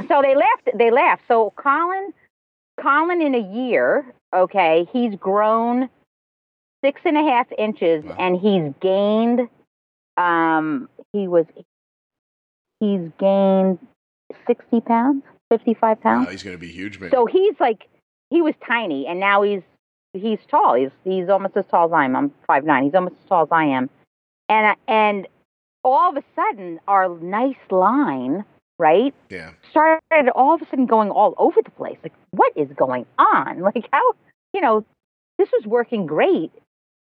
[0.08, 0.68] so they laughed.
[0.74, 1.22] They laughed.
[1.28, 2.12] So Colin,
[2.80, 5.88] Colin, in a year, okay, he's grown
[6.84, 8.16] six and a half inches, Wow.
[8.18, 9.48] and he's gained.
[10.16, 11.46] Um, he was.
[12.80, 13.78] He's gained
[14.46, 16.30] sixty pounds, fifty-five Wow, pounds.
[16.30, 17.10] he's going to be huge, man.
[17.10, 17.88] So he's like,
[18.30, 19.62] he was tiny, and now he's
[20.12, 20.74] he's tall.
[20.74, 22.14] He's he's almost as tall as I am.
[22.16, 22.84] I'm five nine.
[22.84, 23.88] He's almost as tall as I am,
[24.48, 25.26] and I- and
[25.84, 28.44] all of a sudden, our nice line,
[28.78, 29.50] right, yeah.
[29.70, 31.96] started all of a sudden going all over the place.
[32.02, 33.60] Like, what is going on?
[33.74, 34.02] Like, how
[34.52, 34.84] you know,
[35.38, 36.50] this was working great,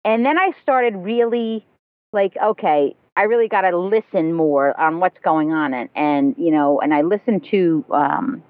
[0.05, 1.64] and then I started really
[2.12, 6.50] like, okay, I really got to listen more on what's going on, and and you
[6.50, 8.42] know, and I listened to um,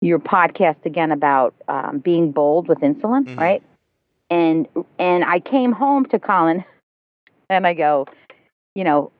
[0.00, 3.36] your podcast again about um, being bold with insulin, Mhm.
[3.38, 3.62] right?
[4.30, 6.64] And and I came home to Colin,
[7.50, 8.06] and I go,
[8.74, 9.10] you know,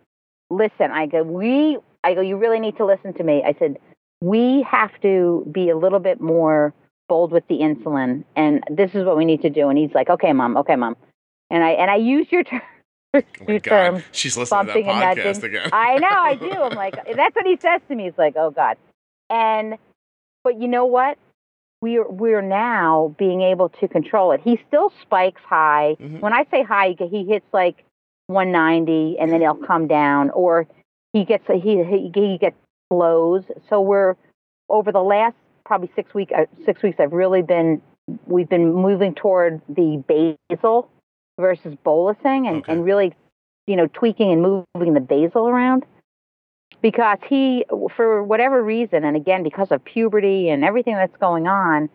[0.51, 3.43] listen, I go, we, I go, you really need to listen to me.
[3.45, 3.79] I said,
[4.21, 6.73] we have to be a little bit more
[7.09, 9.69] bold with the insulin, and this is what we need to do.
[9.69, 10.97] And he's like, okay, mom, okay, mom.
[11.51, 12.63] And I and I use your term.
[13.15, 13.63] Oh my God.
[13.63, 14.03] term.
[14.13, 15.69] She's listening to that podcast again.
[15.73, 16.51] I know, I do.
[16.51, 18.05] I'm like, that's what he says to me.
[18.05, 18.77] He's like, oh God.
[19.29, 19.77] And,
[20.45, 21.19] but you know what?
[21.83, 24.41] We're, we're now being able to control it.
[24.45, 25.97] He still spikes high.
[26.01, 26.21] Mhm.
[26.21, 27.85] When I say high, he hits like
[28.27, 30.67] 190 and then he'll come down or
[31.13, 32.57] he gets, he, he, he gets
[32.91, 33.45] flows.
[33.69, 34.17] So we're,
[34.69, 37.81] over the last probably six week, uh, six weeks, I've really been,
[38.27, 40.91] we've been moving toward the basal
[41.41, 42.73] versus bolusing and, Okay.
[42.73, 43.15] and really
[43.67, 45.85] you know, tweaking and moving the basal around
[46.83, 51.89] because he, for whatever reason, and again, because of puberty and everything that's going on,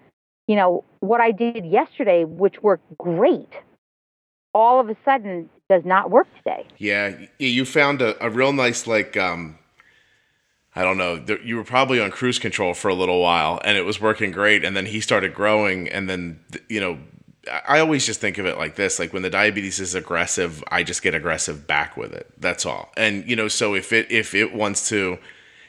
[0.48, 3.50] you know, what I did yesterday, which worked great,
[4.54, 6.66] all of a sudden does not work today.
[6.78, 9.58] Yeah, you found a, a real nice like um
[10.78, 13.84] I don't know, you were probably on cruise control for a little while and it
[13.84, 17.00] was working great and then he started growing and then you know
[17.68, 20.84] I always just think of it like this like when the diabetes is aggressive, I
[20.84, 22.32] just get aggressive back with it.
[22.40, 22.92] That's all.
[22.98, 25.18] And you know, so if it if it wants to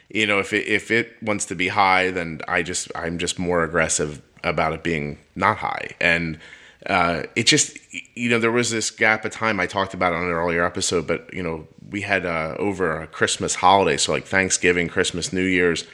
[0.09, 3.37] you know, if it if it wants to be high, then I just I'm just
[3.37, 5.89] more aggressive about it being not high.
[5.99, 6.39] And
[6.85, 7.77] uh, it just
[8.15, 11.07] you know there was this gap of time I talked about on an earlier episode,
[11.07, 15.43] but you know we had uh, over a Christmas holiday, so like Thanksgiving, Christmas, New
[15.43, 15.85] Year's,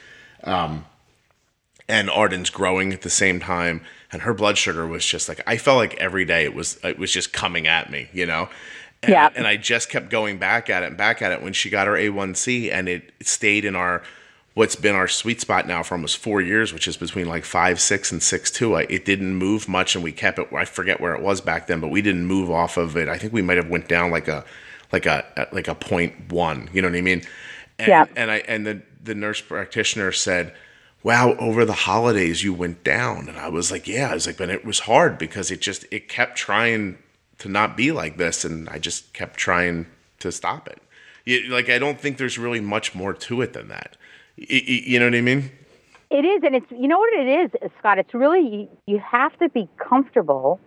[0.44, 0.84] um,
[1.88, 5.56] and Arden's growing at the same time, and her blood sugar was just like I
[5.56, 8.48] felt like every day it was it was just coming at me, you know.
[9.02, 9.28] And, Yeah.
[9.36, 11.86] and I just kept going back at it and back at it when she got
[11.86, 14.02] her A1C, and it stayed in our
[14.54, 17.80] what's been our sweet spot now for almost four years, which is between like five
[17.80, 18.76] six and six two.
[18.76, 20.48] I, it didn't move much, and we kept it.
[20.54, 23.08] I forget where it was back then, but we didn't move off of it.
[23.08, 24.44] I think we might have went down like a
[24.92, 26.70] like a like a point one.
[26.72, 27.22] You know what I mean?
[27.78, 28.06] And, Yeah.
[28.16, 30.54] And I and the the nurse practitioner said.
[31.04, 34.38] Wow, over the holidays you went down, and I was like, "Yeah." I was like,
[34.38, 36.98] "But it was hard because it just it kept trying
[37.38, 39.86] to not be like this, and I just kept trying
[40.20, 40.80] to stop it."
[41.26, 43.96] You, like, I don't think there's really much more to it than that.
[44.38, 45.50] Y- y- you know what I mean?
[46.10, 47.98] It is, and it's you know what it is, Scott.
[47.98, 50.58] It's really you, you have to be comfortable,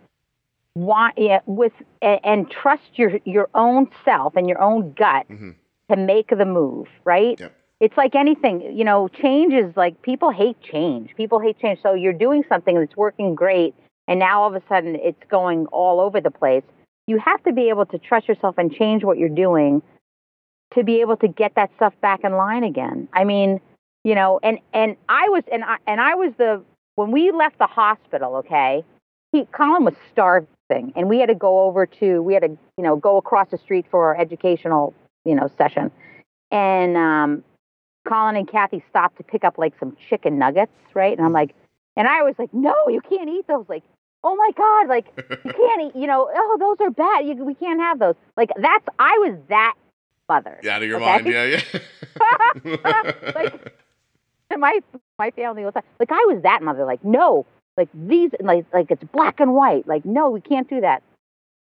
[0.76, 5.56] want, yeah, with and, and trust your your own self and your own gut Mhm.
[5.90, 7.38] to make the move, right?
[7.40, 7.54] Yep.
[7.80, 11.14] It's like anything, you know, change is like people hate change.
[11.16, 11.80] People hate change.
[11.82, 13.74] So you're doing something that's working great
[14.08, 16.64] and now all of a sudden it's going all over the place.
[17.06, 19.82] You have to be able to trust yourself and change what you're doing
[20.74, 23.08] to be able to get that stuff back in line again.
[23.12, 23.60] I mean,
[24.04, 26.62] you know, and and I was and I and I was the
[26.96, 28.82] when we left the hospital, okay?
[29.32, 32.84] He Colin was starving and we had to go over to we had to, you
[32.84, 35.90] know, go across the street for our educational, you know, session.
[36.50, 37.44] And um
[38.08, 41.16] Colin and Kathy stopped to pick up like some chicken nuggets, right?
[41.16, 41.54] And I'm like,
[41.96, 43.66] and I was like, no, you can't eat those.
[43.68, 43.82] Like,
[44.24, 46.00] oh my god, like you can't eat.
[46.00, 47.26] You know, oh those are bad.
[47.26, 48.14] You, we can't have those.
[48.36, 49.74] Like that's I was that
[50.28, 50.58] mother.
[50.70, 51.04] Out of your okay?
[51.04, 51.60] mind, yeah, yeah.
[53.34, 53.72] like
[54.56, 54.80] my
[55.18, 56.84] my family was like I was that mother.
[56.84, 59.86] Like no, like these like like it's black and white.
[59.86, 61.02] Like no, we can't do that.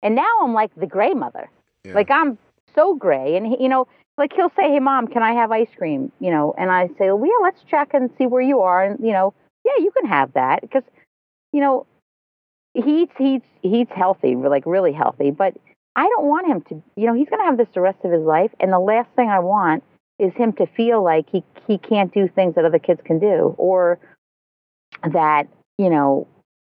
[0.03, 1.49] And now I'm like the gray mother.
[1.85, 1.95] Yeah.
[1.95, 2.39] Like I'm
[2.75, 6.13] so gray, and you know, like he'll say, "Hey, mom, can I have ice cream?"
[6.21, 8.99] You know, and I say, "Well, yeah, let's check and see where you are." And
[9.05, 10.85] you know, yeah, you can have that because,
[11.53, 11.87] you know,
[12.75, 15.31] he eats he eats he eats healthy, like really healthy.
[15.31, 15.55] But
[15.97, 16.83] I don't want him to.
[16.97, 19.09] You know, he's going to have this the rest of his life, and the last
[19.17, 19.83] thing I want
[20.19, 23.55] is him to feel like he he can't do things that other kids can do,
[23.59, 23.99] or
[25.13, 25.49] that
[25.79, 26.29] you know,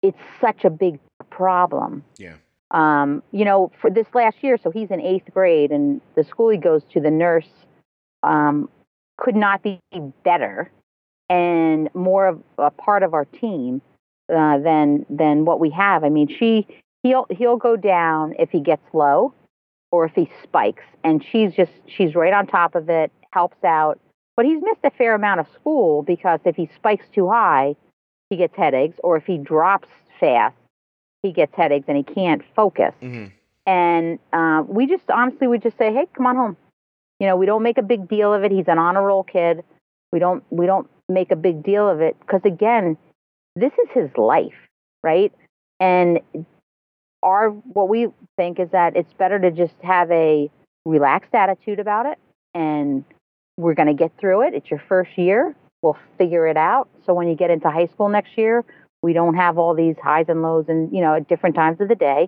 [0.01, 2.03] it's such a big problem.
[2.17, 2.35] Yeah
[2.75, 6.49] um, you know, for this last year, so he's in eighth grade, and the school
[6.49, 7.47] he goes to, the nurse
[8.21, 8.69] um,
[9.17, 9.79] could not be
[10.25, 10.69] better
[11.29, 13.81] and more of a part of our team
[14.29, 16.03] uh, than than what we have.
[16.03, 16.67] I mean, she
[17.01, 19.33] he'll he'll go down if he gets low
[19.91, 23.99] or if he spikes, and she's just she's right on top of it, helps out.
[24.35, 27.77] But he's missed a fair amount of school because if he spikes too high,
[28.29, 29.87] he gets headaches, or if he drops
[30.19, 30.57] fast,
[31.25, 32.93] he gets headaches and he can't focus.
[33.01, 33.25] Mm-hmm.
[33.65, 36.57] And uh, we just honestly would just say, hey, come on home.
[37.19, 38.51] You know, we don't make a big deal of it.
[38.51, 39.63] He's an honor roll kid.
[40.11, 42.97] We don't we don't make a big deal of it because again,
[43.55, 44.53] this is his life,
[45.03, 45.31] right?
[45.79, 46.19] And
[47.23, 48.07] our what we
[48.37, 50.49] think is that it's better to just have a
[50.85, 52.19] relaxed attitude about it
[52.53, 53.03] and
[53.57, 54.53] we're going to get through it.
[54.53, 55.55] It's your first year.
[55.81, 56.89] We'll figure it out.
[57.05, 58.63] So when you get into high school next year,
[59.05, 61.87] we don't have all these highs and lows and, you know, at different times of
[61.87, 62.27] the day.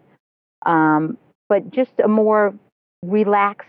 [0.64, 1.18] Um,
[1.50, 2.54] but just a more
[3.02, 3.68] relaxed,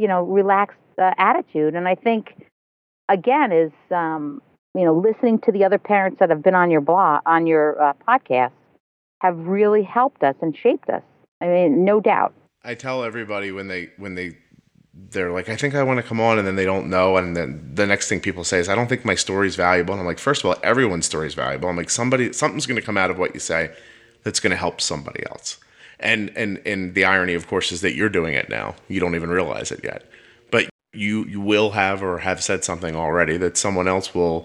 [0.00, 1.76] you know, relaxed uh, attitude.
[1.76, 2.34] And I think,
[3.08, 4.42] again, is, um,
[4.74, 7.80] you know, listening to the other parents that have been on your blog, on your
[7.80, 8.50] uh, podcast,
[9.20, 11.04] have really helped us and shaped us.
[11.40, 12.34] I mean, no doubt.
[12.64, 14.36] I tell everybody when they when they
[14.94, 17.36] they're like, I think I want to come on, and then they don't know, and
[17.36, 19.94] then the next thing people say is, I don't think my story is valuable.
[19.94, 21.68] And I'm like, first of all, everyone's story is valuable.
[21.68, 23.74] I'm like, somebody, something's going to come out of what you say
[24.22, 25.58] that's going to help somebody else.
[26.00, 28.74] And and and the irony, of course, is that you're doing it now.
[28.88, 30.04] You don't even realize it yet,
[30.50, 34.44] but you you will have or have said something already that someone else will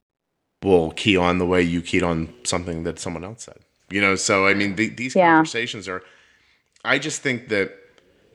[0.63, 3.57] will key on the way you keyed on something that someone else said.
[3.89, 5.33] You know, so I mean, the, these yeah.
[5.33, 6.03] conversations are.
[6.85, 7.71] I just think that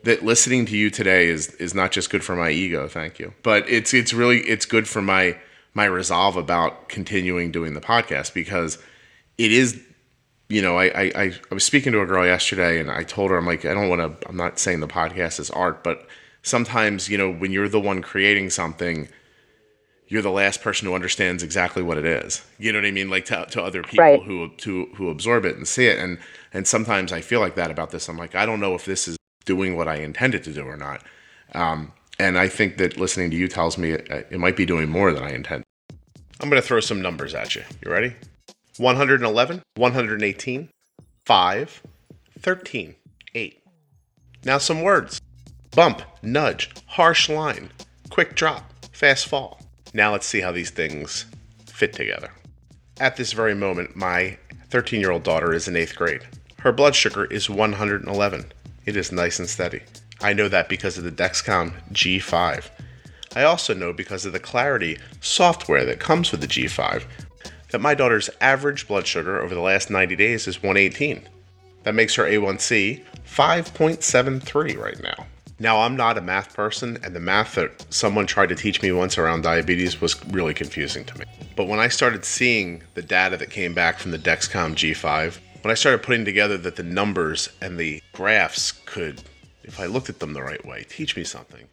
[0.04, 3.32] that listening to you today is is not just good for my ego, thank you,
[3.42, 5.36] but it's it's really it's good for my
[5.74, 8.78] my resolve about continuing doing the podcast because
[9.38, 9.80] it is
[10.48, 13.38] you know I, I i was speaking to a girl yesterday and i told her
[13.38, 16.06] i'm like i don't want to i'm not saying the podcast is art but
[16.42, 19.08] sometimes you know when you're the one creating something
[20.12, 22.44] you're the last person who understands exactly what it is.
[22.58, 23.08] You know what i mean?
[23.08, 24.22] Like to, to other people right.
[24.22, 25.98] who to who absorb it and see it.
[25.98, 26.18] And
[26.52, 28.08] and sometimes i feel like that about this.
[28.08, 30.76] I'm like i don't know if this is doing what I intended to do or
[30.76, 31.02] not.
[31.54, 34.88] Um, and I think that listening to you tells me it, it might be doing
[34.88, 35.64] more than I intend.
[36.40, 37.62] I'm going to throw some numbers at you.
[37.84, 38.14] You ready?
[38.78, 40.68] 111, 118,
[41.24, 41.82] 5,
[42.40, 42.94] 13,
[43.34, 43.62] 8.
[44.44, 45.20] Now some words
[45.74, 47.70] bump, nudge, harsh line,
[48.10, 49.60] quick drop, fast fall.
[49.94, 51.26] Now let's see how these things
[51.66, 52.30] fit together.
[53.00, 54.38] At this very moment, my
[54.70, 56.22] 13 year old daughter is in eighth grade.
[56.58, 58.52] Her blood sugar is 111.
[58.84, 59.82] It is nice and steady.
[60.20, 62.70] I know that because of the Dexcom G5.
[63.34, 67.04] I also know because of the Clarity software that comes with the G5
[67.70, 71.28] that my daughter's average blood sugar over the last 90 days is 118.
[71.84, 75.26] That makes her A1C 5.73 right now.
[75.58, 78.90] Now, I'm not a math person, and the math that someone tried to teach me
[78.92, 81.24] once around diabetes was really confusing to me.
[81.56, 85.70] But when I started seeing the data that came back from the Dexcom G5, when
[85.70, 89.22] I started putting together that the numbers and the graphs could,
[89.62, 91.68] if I looked at them the right way, teach me something,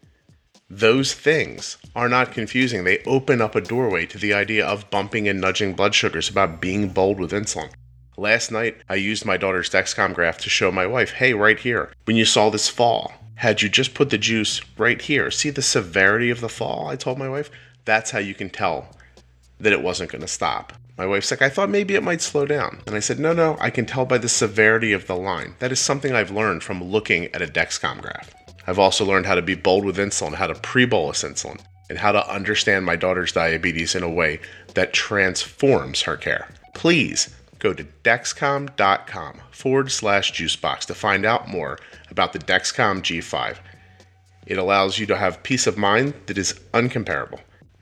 [0.69, 2.83] those things are not confusing.
[2.83, 6.61] They open up a doorway to the idea of bumping and nudging blood sugars, about
[6.61, 7.71] being bold with insulin.
[8.15, 11.91] Last night, I used my daughter's Dexcom graph to show my wife, hey, right here,
[12.05, 15.61] when you saw this fall, had you just put the juice right here, see the
[15.63, 16.87] severity of the fall?
[16.87, 17.49] I told my wife,
[17.85, 18.93] That's how you can tell
[19.59, 20.73] that it wasn't going to stop.
[20.97, 22.81] My wife's like, I thought maybe it might slow down.
[22.85, 25.55] And I said, No, no, I can tell by the severity of the line.
[25.59, 28.33] That is something I've learned from looking at a Dexcom graph.
[28.67, 31.97] I've also learned how to be bold with insulin, how to pre bolus insulin, and
[31.97, 34.41] how to understand my daughter's diabetes in a way
[34.73, 36.49] that transforms her care.
[36.75, 41.79] Please go to dexcom.com forward slash juicebox to find out more
[42.09, 43.57] about the Dexcom G5.
[44.45, 47.39] It allows you to have peace of mind that is uncomparable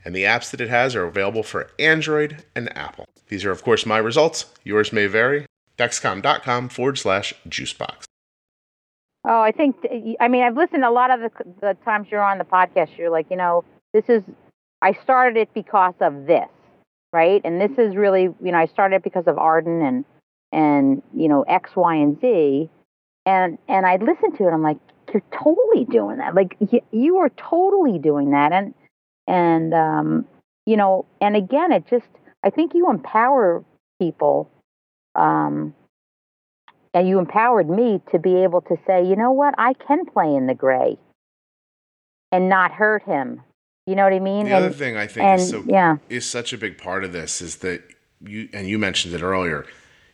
[0.07, 3.03] and the apps that it has are available for Android and Apple.
[3.27, 4.45] These are, of course, my results.
[4.63, 5.45] Yours may vary.
[5.77, 8.05] Dexcom.com forward slash juicebox.
[9.25, 9.75] Oh, I think,
[10.21, 13.09] I mean, I've listened a lot of the, the times you're on the podcast, you're
[13.09, 14.23] like, you know, this is,
[14.81, 16.47] I started it because of this,
[17.11, 17.41] right?
[17.43, 20.05] And this is really, you know, I started it because of Arden and,
[20.53, 22.69] and, you know, X, Y, and Z.
[23.25, 24.51] And, and I listened to it.
[24.51, 24.77] I'm like,
[25.13, 26.33] you're totally doing that.
[26.33, 28.53] Like, you, you are totally doing that.
[28.53, 28.73] And,
[29.27, 30.25] and um,
[30.65, 32.07] you know, and again, it just
[32.43, 33.63] I think you empower
[33.99, 34.49] people,
[35.15, 35.73] um,
[36.93, 40.33] and you empowered me to be able to say, you know what, I can play
[40.33, 40.97] in the gray,
[42.31, 43.41] and not hurt him.
[43.85, 44.45] You know what I mean?
[44.45, 45.97] The and, other thing I think and, is so yeah.
[46.09, 47.81] is such a big part of this is that
[48.21, 49.65] you and you mentioned it earlier.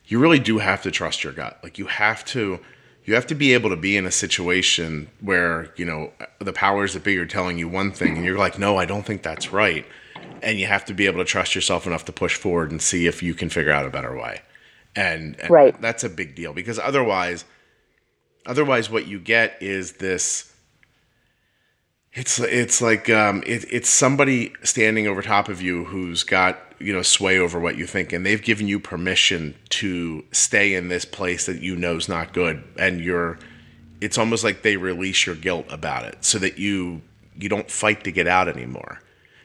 [0.06, 1.58] You really do have to trust your gut.
[1.62, 2.60] Like you have to
[3.04, 6.94] you have to be able to be in a situation where you know the powers
[6.94, 9.52] that be are telling you one thing and you're like no i don't think that's
[9.52, 9.86] right
[10.42, 13.06] and you have to be able to trust yourself enough to push forward and see
[13.06, 14.40] if you can figure out a better way
[14.96, 15.80] and, and right.
[15.80, 17.44] that's a big deal because otherwise
[18.46, 20.50] otherwise what you get is this
[22.12, 26.92] it's it's like um, it, it's somebody standing over top of you who's got you
[26.92, 31.04] know sway over what you think, and they've given you permission to stay in this
[31.04, 33.38] place that you know is not good, and you're.
[34.00, 37.00] It's almost like they release your guilt about it, so that you
[37.36, 39.00] you don't fight to get out anymore.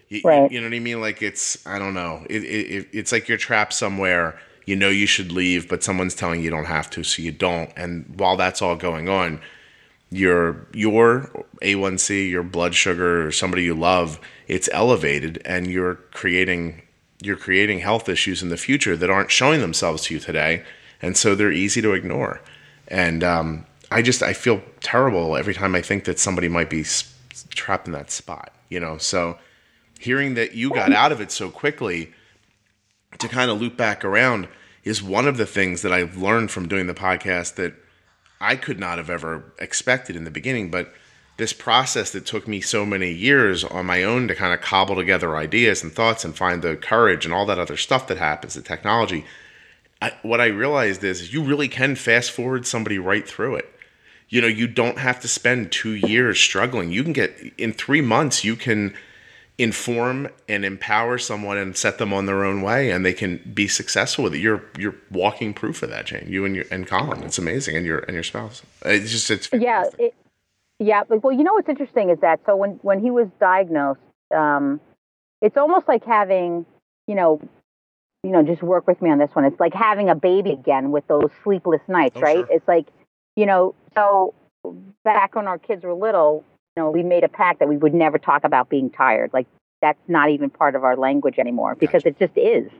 [0.09, 0.51] You, right.
[0.51, 0.99] you know what I mean?
[0.99, 2.25] Like it's I don't know.
[2.29, 4.39] It, it it's like you're trapped somewhere.
[4.65, 7.31] You know you should leave, but someone's telling you you don't have to, so you
[7.31, 7.71] don't.
[7.75, 9.39] And while that's all going on
[10.11, 16.81] your your A1C, your blood sugar, or somebody you love, it's elevated, and you're creating
[17.21, 20.63] you're creating health issues in the future that aren't showing themselves to you today,
[21.01, 22.41] and so they're easy to ignore.
[22.87, 26.85] And um, I just I feel terrible every time I think that somebody might be
[27.49, 28.53] trapped in that spot.
[28.69, 29.37] You know, so
[29.99, 32.13] hearing that you got out of it so quickly
[33.17, 34.47] to kind of loop back around
[34.83, 37.73] is one of the things that I've learned from doing the podcast that
[38.39, 40.71] I could not have ever expected in the beginning.
[40.71, 40.93] But
[41.39, 44.95] this process that took me so many years on my own to kind of cobble
[44.95, 48.53] together ideas and thoughts and find the courage and all that other stuff that happens,
[48.53, 49.25] the technology.
[50.01, 53.73] I, what I realized is you really can fast forward somebody right through it.
[54.27, 56.91] You know, you don't have to spend two years struggling.
[56.91, 58.93] You can get in three months, you can
[59.57, 63.67] inform and empower someone and set them on their own way and they can be
[63.67, 67.21] successful with it you're you're walking proof of that jane you and your and colin
[67.23, 69.99] it's amazing and your and your spouse it's just it's fantastic.
[69.99, 70.15] yeah it,
[70.79, 73.99] yeah well you know what's interesting is that so when when he was diagnosed
[74.35, 74.79] um
[75.41, 76.65] it's almost like having
[77.07, 77.41] you know
[78.23, 80.91] you know just work with me on this one it's like having a baby again
[80.91, 82.47] with those sleepless nights oh, right sure.
[82.51, 82.87] it's like
[83.35, 84.33] you know so
[85.03, 86.43] back when our kids were little
[86.75, 89.31] you know, we made a pact that we would never talk about being tired.
[89.33, 89.47] Like
[89.81, 92.15] that's not even part of our language anymore because gotcha.
[92.15, 92.71] it just is.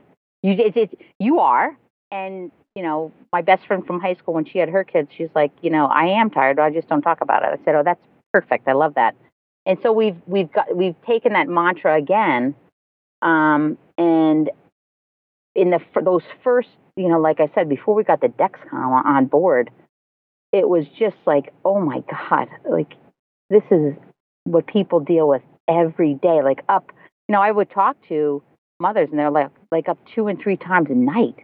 [0.42, 1.76] You it, it, you are,
[2.10, 5.28] and you know, my best friend from high school when she had her kids, she's
[5.34, 6.58] like, you know, I am tired.
[6.58, 7.60] I just don't talk about it.
[7.60, 8.00] I said, oh, that's
[8.32, 8.68] perfect.
[8.68, 9.16] I love that.
[9.66, 12.54] And so we've we've got we've taken that mantra again,
[13.20, 14.50] um, and
[15.54, 19.26] in the those first, you know, like I said before, we got the Dexcom on
[19.26, 19.70] board.
[20.52, 22.94] It was just like, oh my god, like
[23.50, 23.94] this is
[24.44, 26.40] what people deal with every day.
[26.42, 26.90] Like up,
[27.28, 28.42] you know, I would talk to
[28.80, 31.36] mothers and they're like like up two and three times a night.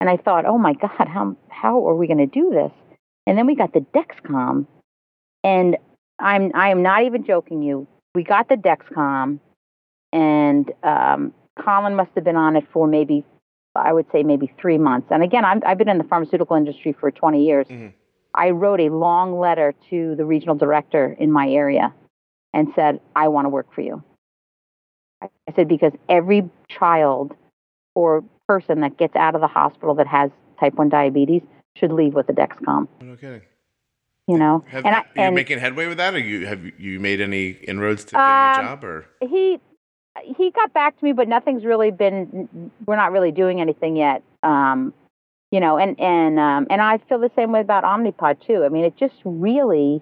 [0.00, 2.72] And I thought, oh my God, how how are we going to do this?
[3.26, 4.66] And then we got the Dexcom,
[5.44, 5.76] and
[6.18, 7.86] I'm I am not even joking you.
[8.14, 9.40] We got the Dexcom,
[10.12, 13.24] and um, Colin must have been on it for maybe
[13.74, 15.08] I would say maybe three months.
[15.10, 17.66] And again, i have been in the pharmaceutical industry for 20 years.
[17.68, 17.88] Mm-hmm.
[18.34, 21.92] I wrote a long letter to the regional director in my area
[22.52, 24.02] and said, I want to work for you.
[25.22, 27.34] I said, because every child
[27.94, 30.28] or person that gets out of the hospital that has
[30.58, 31.42] type 1 diabetes
[31.76, 32.88] should leave with a Dexcom.
[33.00, 33.42] No kidding.
[34.26, 37.00] You know, have, and I, are you making headway with that, or you have you
[37.00, 38.84] made any inroads to getting um, a job?
[38.84, 39.58] Or he
[40.22, 42.70] he got back to me, but nothing's really been.
[42.86, 44.22] We're not really doing anything yet.
[44.42, 44.94] Um,
[45.50, 48.64] you know, and and um, and I feel the same way about Omnipod too.
[48.64, 50.00] I mean, it just really,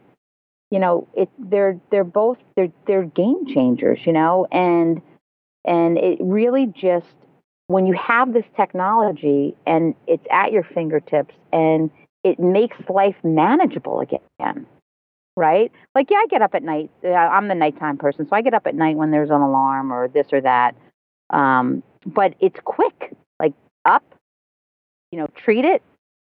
[0.70, 5.00] you know, it they're they're both they're they're game changers, you know, and
[5.64, 7.16] And it really just,
[7.68, 11.90] when you have this technology and it's at your fingertips and
[12.24, 14.66] it makes life manageable again,
[15.36, 15.70] right?
[15.94, 16.90] Like, yeah, I get up at night.
[17.04, 20.08] I'm the nighttime person, so I get up at night when there's an alarm or
[20.08, 20.74] this or that.
[21.30, 23.52] Um, but it's quick, like
[23.84, 24.02] up,
[25.12, 25.82] you know, treat it,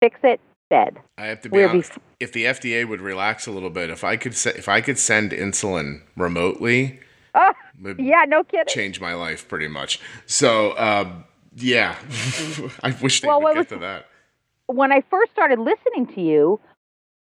[0.01, 0.99] fix it, bed.
[1.19, 1.93] I have to be honest.
[1.93, 4.81] Bef- if the FDA would relax a little bit, if I could, se- if I
[4.81, 7.01] could send insulin remotely,
[7.35, 7.53] oh,
[7.99, 10.01] yeah, no kidding, change my life pretty much.
[10.27, 11.25] So, um,
[11.57, 11.97] yeah,
[12.83, 14.07] I wish they well, would get was, to that.
[14.67, 16.61] When I first started listening to you,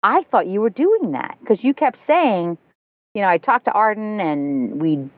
[0.04, 2.58] I thought you were doing that because you kept saying,
[3.14, 5.10] you know, I talked to Arden and we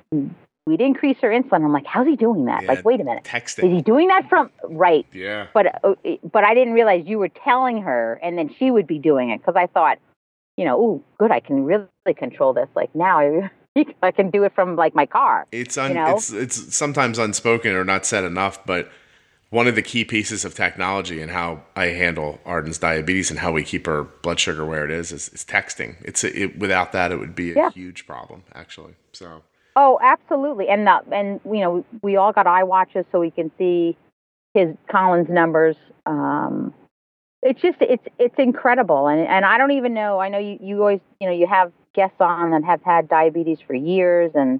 [0.65, 1.63] we'd increase her insulin.
[1.63, 2.63] I'm like, how's he doing that?
[2.63, 3.65] Yeah, like, wait a minute, texting.
[3.65, 5.05] Is he doing that from right?
[5.13, 5.47] Yeah.
[5.53, 5.95] But uh,
[6.31, 9.39] but I didn't realize you were telling her, and then she would be doing it
[9.39, 9.99] because I thought,
[10.57, 12.67] you know, oh, good, I can really control this.
[12.75, 13.51] Like now, I.
[14.03, 15.47] I can do it from like my car.
[15.51, 16.15] It's un- you know?
[16.15, 18.91] it's it's sometimes unspoken or not said enough, but
[19.49, 23.51] one of the key pieces of technology and how I handle Arden's diabetes and how
[23.51, 25.95] we keep her blood sugar where it is is, is texting.
[26.03, 27.69] It's a, it, without that it would be a yeah.
[27.71, 28.95] huge problem actually.
[29.11, 29.43] So
[29.75, 30.69] Oh, absolutely.
[30.69, 33.97] And uh, and you know, we all got iWatches so we can see
[34.53, 35.75] his Colin's numbers.
[36.05, 36.73] Um,
[37.41, 40.19] it's just it's it's incredible, and and I don't even know.
[40.19, 43.59] I know you you always you know you have guests on that have had diabetes
[43.65, 44.59] for years, and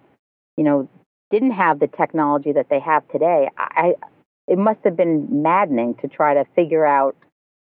[0.57, 0.89] you know
[1.31, 3.49] didn't have the technology that they have today.
[3.57, 3.95] I
[4.47, 7.15] it must have been maddening to try to figure out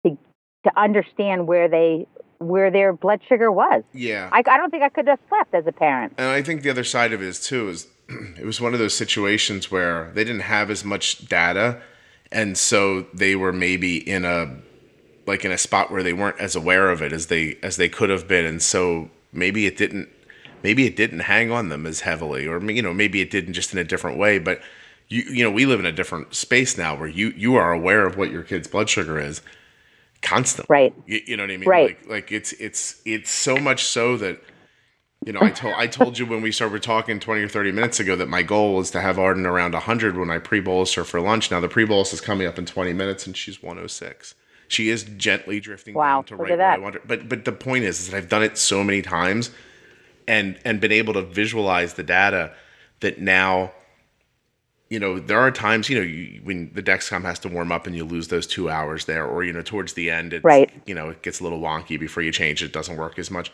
[0.05, 0.17] to
[0.65, 2.07] to understand where they
[2.39, 3.85] where their blood sugar was.
[3.93, 4.29] Yeah.
[4.33, 6.15] I, I don't think I could have slept as a parent.
[6.19, 8.81] And I think the other side of it is too is it was one of
[8.81, 11.81] those situations where they didn't have as much data
[12.31, 14.57] and so they were maybe in a
[15.27, 17.89] like in a spot where they weren't as aware of it as they as they
[17.89, 20.09] could have been and so maybe it didn't
[20.63, 23.73] maybe it didn't hang on them as heavily or you know maybe it didn't just
[23.73, 24.61] in a different way but
[25.09, 28.07] you you know we live in a different space now where you you are aware
[28.07, 29.43] of what your kid's blood sugar is
[30.23, 30.73] constantly.
[30.73, 30.95] Right.
[31.07, 31.69] You, you, know what I mean?
[31.69, 31.99] Right.
[32.03, 34.41] Like, like it's it's it's so much so that
[35.27, 38.01] you know I told I told you when we started talking twenty or thirty minutes
[38.01, 41.05] ago that my goal is to have Arden around hundred when I pre bolus her
[41.05, 41.51] for lunch.
[41.51, 44.35] Now the pre bolus is coming up in twenty minutes and she's one oh six.
[44.73, 47.03] She is gently drifting wow, down to right where I want her.
[47.05, 49.51] But but the point is, is that I've done it so many times
[50.27, 52.55] and and been able to visualize the data
[53.01, 53.73] that now
[54.89, 57.87] you know, there are times, you know, you, when the Dexcom has to warm up
[57.87, 60.71] and you lose those two hours there, or, you know, towards the end, it's, right.
[60.85, 63.51] you know, it gets a little wonky before you change it, doesn't work as much.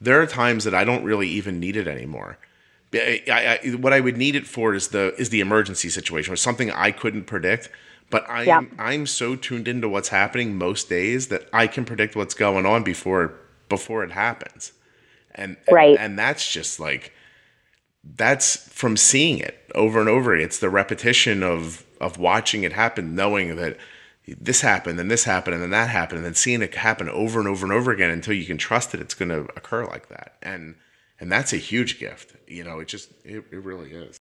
[0.00, 2.38] There are times that I don't really even need it anymore.
[2.94, 6.36] I, I, what I would need it for is the is the emergency situation, or
[6.36, 7.68] something I couldn't predict.
[8.10, 8.62] But I'm yeah.
[8.78, 12.84] I'm so tuned into what's happening most days that I can predict what's going on
[12.84, 13.34] before
[13.68, 14.72] before it happens,
[15.34, 15.90] and right.
[15.90, 17.12] and, and that's just like
[18.04, 20.36] that's from seeing it over and over.
[20.36, 23.76] It's the repetition of of watching it happen, knowing that
[24.26, 27.38] this happened and this happened and then that happened, and then seeing it happen over
[27.38, 30.08] and over and over again until you can trust that it's going to occur like
[30.08, 30.36] that.
[30.42, 30.76] And
[31.18, 32.36] and that's a huge gift.
[32.46, 34.16] You know, it just it, it really is.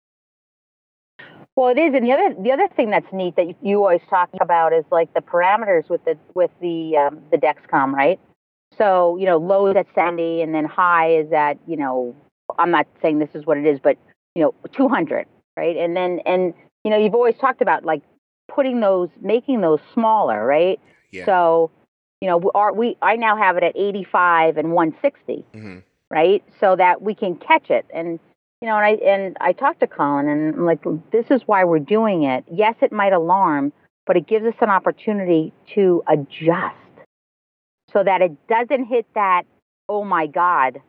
[1.55, 4.30] Well, it is, and the other the other thing that's neat that you always talk
[4.40, 8.18] about is like the parameters with the with the um, the Dexcom, right?
[8.78, 12.16] So you know, low is at seventy, and then high is at you know
[12.59, 13.98] I'm not saying this is what it is, but
[14.34, 15.26] you know, 200,
[15.57, 15.76] right?
[15.76, 18.03] And then and you know, you've always talked about like
[18.48, 20.80] putting those, making those smaller, right?
[21.11, 21.26] Yeah.
[21.26, 21.70] So,
[22.20, 25.78] you know, are we I now have it at 85 and 160, mm-hmm.
[26.11, 26.42] right?
[26.61, 27.86] So that we can catch it.
[27.94, 28.18] And
[28.62, 31.64] you know, and I and I talked to Colin, and I'm like, this is why
[31.64, 32.44] we're doing it.
[32.50, 33.72] Yes, it might alarm,
[34.06, 36.76] but it gives us an opportunity to adjust
[37.92, 39.42] so that it doesn't hit that.
[39.88, 40.80] Oh my God,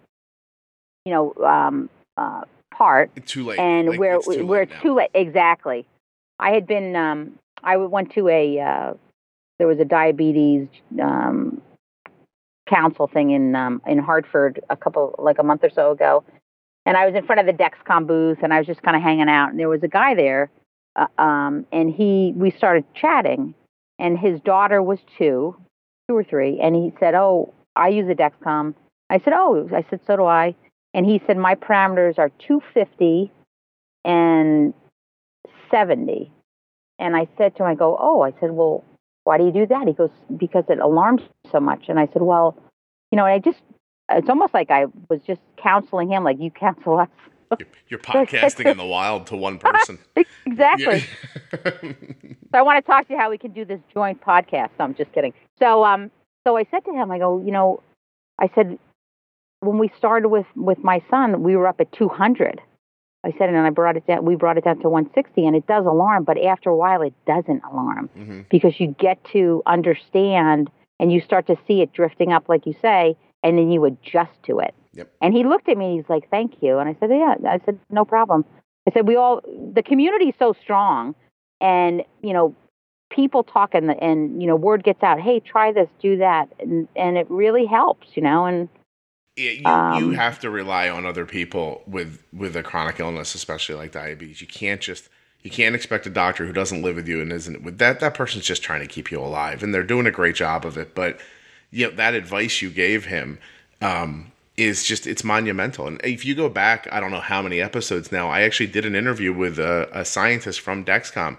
[1.03, 3.09] you know, um, uh, part.
[3.15, 3.57] It's too late.
[3.57, 5.09] And like, where it's too where it's too late.
[5.15, 5.87] Exactly.
[6.37, 6.95] I had been.
[6.95, 8.59] Um, I went to a.
[8.59, 8.93] Uh,
[9.57, 10.67] there was a diabetes
[11.01, 11.59] um,
[12.69, 16.23] council thing in um, in Hartford a couple like a month or so ago,
[16.85, 19.03] and I was in front of the Dexcom booth and I was just kind of
[19.03, 20.51] hanging out, and there was a guy there,
[20.95, 23.53] uh, um, and he we started chatting,
[23.99, 25.55] and his daughter was two,
[26.07, 28.75] two or three, and he said, "Oh, I use a Dexcom."
[29.09, 30.55] I said, "Oh," I said, "So do I."
[30.93, 33.31] And he said, my parameters are 250
[34.05, 34.73] and
[35.71, 36.31] 70.
[36.99, 38.83] And I said to him, I go, oh, I said, well,
[39.23, 39.87] why do you do that?
[39.87, 41.85] He goes, because it alarms so much.
[41.87, 42.55] And I said, well,
[43.11, 43.61] you know, and I just,
[44.17, 47.09] it's almost like I was just counseling him, like you counsel us.
[47.87, 49.99] You're podcasting in the wild to one person.
[50.45, 51.03] exactly.
[51.81, 51.95] so
[52.53, 54.69] I want to talk to you how we can do this joint podcast.
[54.79, 55.33] No, I'm just kidding.
[55.59, 56.09] So, um,
[56.47, 57.83] so I said to him, I go, you know,
[58.39, 58.79] I said,
[59.59, 62.59] when we started with with my son, we were up at 200,
[63.23, 64.25] I said, and I brought it down.
[64.25, 67.13] We brought it down to 160, and it does alarm, but after a while, it
[67.25, 68.41] doesn't alarm Mm-hmm.
[68.49, 72.75] because you get to understand and you start to see it drifting up, like you
[72.81, 74.73] say, and then you adjust to it.
[74.93, 75.11] Yep.
[75.21, 75.85] And he looked at me.
[75.85, 78.45] and He's like, "Thank you," and I said, "Yeah." I said, "No problem."
[78.87, 79.41] I said, "We all
[79.73, 81.15] the community is so strong,
[81.61, 82.55] and you know,
[83.09, 85.19] people talk and the and you know, word gets out.
[85.19, 88.69] Hey, try this, do that, and and it really helps, you know." And
[89.35, 93.33] Yeah, you, Um, you have to rely on other people with with a chronic illness,
[93.33, 94.41] especially like diabetes.
[94.41, 95.09] You can't just
[95.41, 98.13] you can't expect a doctor who doesn't live with you and isn't with that that
[98.13, 100.93] person's just trying to keep you alive, and they're doing a great job of it.
[100.93, 101.19] But
[101.73, 103.39] you know that advice you gave him
[103.81, 105.87] um, is just it's monumental.
[105.87, 108.29] And if you go back, I don't know how many episodes now.
[108.29, 111.37] I actually did an interview with a, a scientist from Dexcom.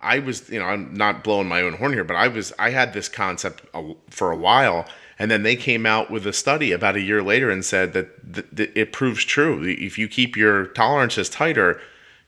[0.00, 2.70] I was, you know, I'm not blowing my own horn here, but I was, I
[2.70, 3.62] had this concept
[4.10, 4.86] for a while,
[5.18, 8.34] and then they came out with a study about a year later and said that
[8.34, 9.62] th- th- it proves true.
[9.64, 11.80] If you keep your tolerances tighter,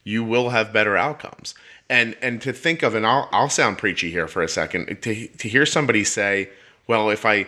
[0.05, 1.55] you will have better outcomes.
[1.89, 4.87] And and to think of, and I'll I'll sound preachy here for a second.
[5.03, 6.51] To to hear somebody say,
[6.87, 7.47] well, if I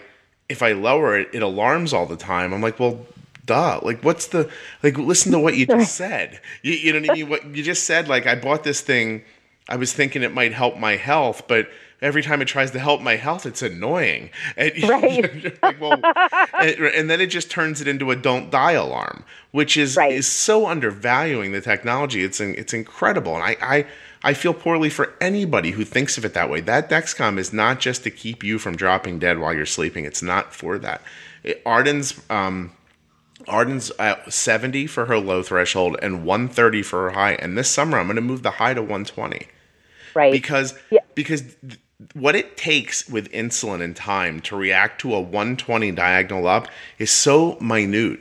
[0.49, 2.55] if I lower it, it alarms all the time.
[2.55, 3.05] I'm like, well,
[3.45, 3.81] duh.
[3.83, 4.51] Like, what's the
[4.83, 4.97] like?
[4.99, 6.41] Listen to what you just said.
[6.63, 7.29] You, you know what I mean?
[7.29, 8.09] What you just said.
[8.09, 9.23] Like, I bought this thing.
[9.69, 11.69] I was thinking it might help my health, but
[12.01, 14.31] every time it tries to help my health, it's annoying.
[14.57, 15.63] And, Right.
[15.63, 16.01] like, well,
[16.59, 20.13] and, and then it just turns it into a "don't die" alarm, which is Right.
[20.13, 22.25] is so undervaluing the technology.
[22.25, 23.57] It's in- it's incredible, and I.
[23.61, 23.87] I
[24.23, 26.61] I feel poorly for anybody who thinks of it that way.
[26.61, 30.05] That Dexcom is not just to keep you from dropping dead while you're sleeping.
[30.05, 31.03] It's not for that.
[31.45, 32.73] It, Arden's um,
[33.47, 37.33] Arden's at 70 for her low threshold and 130 for her high.
[37.35, 39.47] And this summer, I'm going to move the high to 120
[40.15, 41.01] right, because Yeah.
[41.15, 41.79] because th-
[42.15, 47.11] what it takes with insulin and time to react to a 120 diagonal up is
[47.11, 48.21] so minute.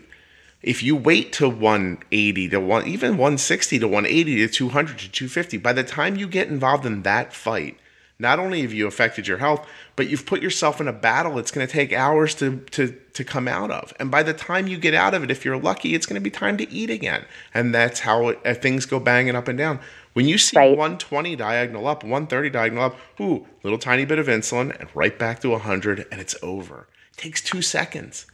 [0.62, 5.58] If you wait to 180 to one, even 160 to 180 to 200 to 250,
[5.58, 7.78] by the time you get involved in that fight,
[8.20, 11.52] not only have you affected your health, but you've put yourself in a battle it's
[11.52, 13.94] going to take hours to, to, to come out of.
[14.00, 16.24] And by the time you get out of it, if you're lucky, it's going to
[16.24, 17.26] be time to eat again.
[17.54, 19.80] And that's how it, uh, things go banging up and down.
[20.14, 20.70] When you see Right.
[20.70, 25.40] 120 diagonal up, 130 diagonal up, ooh, little tiny bit of insulin, and right back
[25.42, 26.88] to 100, and it's over.
[27.12, 28.26] It takes two seconds.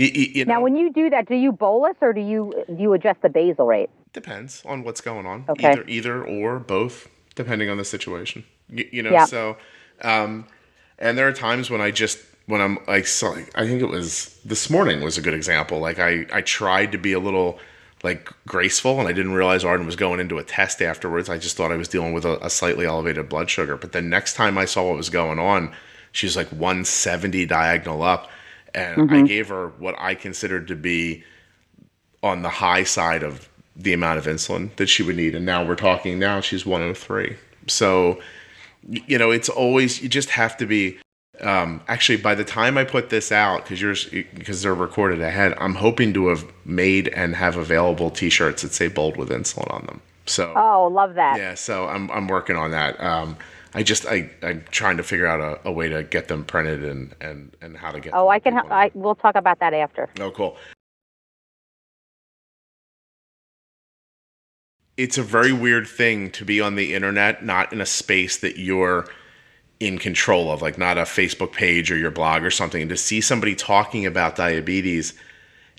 [0.00, 2.82] You, you, know, now when you do that, do you bolus or do you do
[2.82, 3.90] you adjust the basal rate?
[4.12, 5.44] depends on what's going on.
[5.48, 5.72] Okay.
[5.72, 8.44] Either, either or both, depending on the situation.
[8.68, 9.24] You, you know, Yeah.
[9.24, 9.56] so,
[10.02, 10.46] um,
[10.98, 14.36] and there are times when I just when I'm like, so, I think it was
[14.44, 15.78] this morning was a good example.
[15.78, 17.58] Like I I tried to be a little
[18.02, 21.28] like graceful, and I didn't realize Arden was going into a test afterwards.
[21.28, 23.76] I just thought I was dealing with a, a slightly elevated blood sugar.
[23.76, 25.72] But then next time I saw what was going on,
[26.12, 28.30] she was like 170 diagonal up,
[28.74, 31.22] and I gave her what I considered to be
[32.22, 35.34] on the high side of the amount of insulin that she would need.
[35.34, 37.36] And now we're talking now she's 103.
[37.66, 38.20] So,
[38.88, 40.98] you know, it's always, you just have to be,
[41.40, 44.04] um, actually by the time I put this out, cause yours,
[44.34, 48.88] because they're recorded ahead, I'm hoping to have made and have available t-shirts that say
[48.88, 50.02] bold with insulin on them.
[50.26, 51.38] So, Oh, love that.
[51.38, 53.00] yeah, so I'm, I'm working on that.
[53.00, 53.36] Um,
[53.74, 56.82] I just, I, I'm trying to figure out a, a way to get them printed
[56.84, 58.54] and, and, and how to get Oh, I can.
[58.56, 58.72] people.
[58.72, 60.08] I we'll talk about that after.
[60.20, 60.56] Oh, cool.
[64.96, 68.58] It's a very weird thing to be on the internet, not in a space that
[68.58, 69.06] you're
[69.78, 72.96] in control of, like not a Facebook page or your blog or something, and to
[72.98, 75.14] see somebody talking about diabetes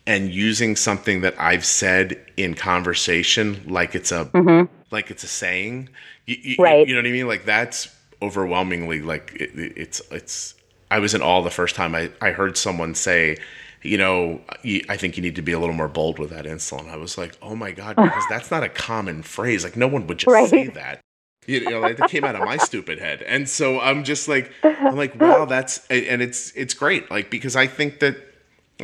[0.07, 4.73] and using something that I've said in conversation like it's a mm-hmm.
[4.91, 5.89] like it's a saying.
[6.25, 6.87] You, you, Right.
[6.87, 7.27] you know what I mean?
[7.27, 10.55] Like that's overwhelmingly like it, it- it's it's.
[10.89, 13.37] I was in awe the first time I I heard someone say,
[13.81, 16.45] you know, you, I think you need to be a little more bold with that
[16.45, 16.89] insulin.
[16.89, 19.63] I was like, oh my god, because that's not a common phrase.
[19.63, 20.49] Like no one would just Right.
[20.49, 20.99] say that.
[21.47, 24.51] You know, like, that came out of my stupid head, and so I'm just like,
[24.63, 28.15] I'm like, wow, that's and it's it's great, like because I think that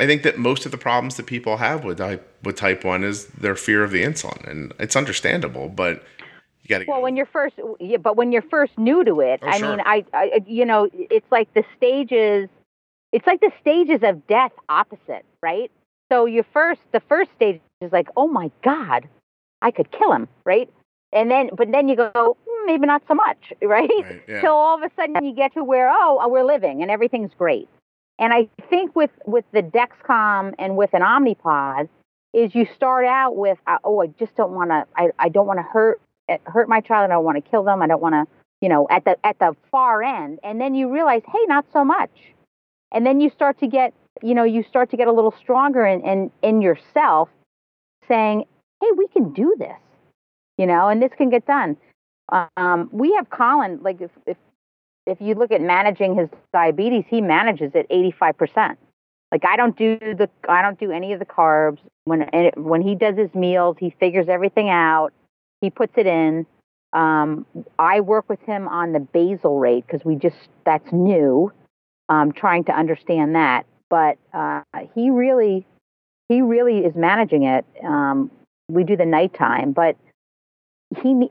[0.00, 3.04] I think that most of the problems that people have with type with type one
[3.04, 5.68] is their fear of the insulin, and it's understandable.
[5.68, 6.02] But
[6.62, 9.40] you got to Well, when you're first, yeah, but when you're first new to it,
[9.42, 9.70] Oh, I sure.
[9.70, 12.48] mean, I, I, you know, it's like the stages.
[13.12, 15.70] It's like the stages of death opposite, right?
[16.12, 19.08] So you first, the first stage is like, oh my god,
[19.62, 20.70] I could kill him, right?
[21.12, 23.88] And then, but then you go, "Hmm, maybe not so much, right?
[23.90, 24.40] Right, yeah.
[24.42, 27.68] Till all of a sudden you get to where, oh, we're living and everything's great.
[28.18, 31.88] And I think with with the Dexcom and with an Omnipod,
[32.34, 35.46] is you start out with, uh, oh, I just don't want to, I, I don't
[35.46, 37.10] want to hurt uh, hurt my child.
[37.10, 37.82] I don't want to kill them.
[37.82, 38.26] I don't want to,
[38.60, 40.40] you know, at the at the far end.
[40.42, 42.10] And then you realize, hey, not so much.
[42.92, 45.86] And then you start to get, you know, you start to get a little stronger
[45.86, 47.30] in in, in yourself,
[48.08, 48.44] saying,
[48.82, 49.78] hey, we can do this.
[50.58, 51.76] you know, and this can get done.
[52.56, 54.36] Um, we have Colin, like if, if
[55.08, 58.76] if you look at managing his diabetes, he manages it 85%.
[59.32, 61.78] Like I don't do the I don't do any of the carbs.
[62.04, 65.12] When when he does his meals, he figures everything out.
[65.60, 66.46] He puts it in.
[66.94, 67.44] Um,
[67.78, 71.52] I work with him on the basal rate because we just that's new.
[72.08, 74.62] Um, trying to understand that, but uh,
[74.94, 75.66] he really
[76.30, 77.66] he really is managing it.
[77.84, 78.30] Um,
[78.70, 79.96] we do the nighttime, but
[81.02, 81.28] he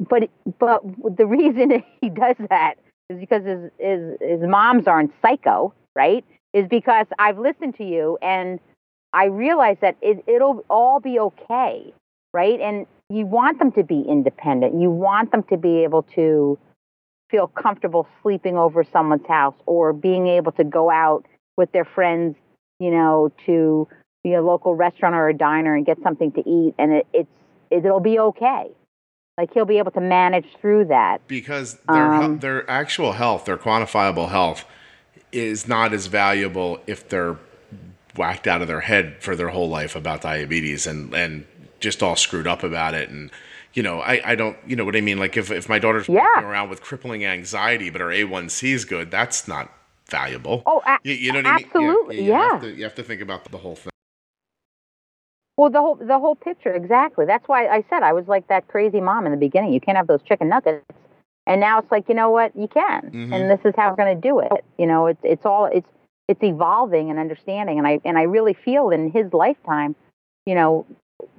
[0.00, 0.82] but but
[1.16, 2.74] the reason he does that
[3.10, 6.24] is because his his, his moms aren't psycho, right?
[6.54, 8.58] Is because I've listened to you and
[9.12, 11.92] I realize that it, it'll all be okay,
[12.32, 12.60] right?
[12.60, 14.80] And you want them to be independent.
[14.80, 16.58] You want them to be able to
[17.30, 22.36] feel comfortable sleeping over someone's house or being able to go out with their friends,
[22.78, 23.88] you know, to
[24.22, 27.30] be a local restaurant or a diner and get something to eat, and it, it's
[27.70, 28.66] it'll be okay.
[29.40, 33.56] Like he'll be able to manage through that because their um, their actual health, their
[33.56, 34.66] quantifiable health,
[35.32, 37.38] is not as valuable if they're
[38.16, 41.46] whacked out of their head for their whole life about diabetes and and
[41.78, 43.30] just all screwed up about it and
[43.72, 46.06] you know I, I don't you know what I mean like if, if my daughter's
[46.06, 46.16] yeah.
[46.16, 49.72] walking around with crippling anxiety but her A1C is good that's not
[50.08, 52.28] valuable oh a- you, you, know what absolutely I mean?
[52.28, 52.50] yeah, you, yeah.
[52.50, 53.89] Have to, you have to think about the whole thing
[55.60, 57.26] well the whole the whole picture exactly.
[57.26, 59.74] That's why I said I was like that crazy mom in the beginning.
[59.74, 60.86] You can't have those chicken nuggets.
[61.46, 62.56] And now it's like you know what?
[62.56, 63.02] You can.
[63.02, 63.32] Mm-hmm.
[63.34, 64.64] and this is how we're going to do it.
[64.78, 65.88] You know it's it's all it's
[66.28, 67.76] it's evolving and understanding.
[67.76, 69.94] And i and i really feel in his lifetime
[70.46, 70.86] you know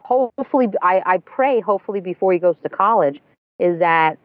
[0.03, 3.19] hopefully i i pray hopefully before he goes to college
[3.57, 4.19] is that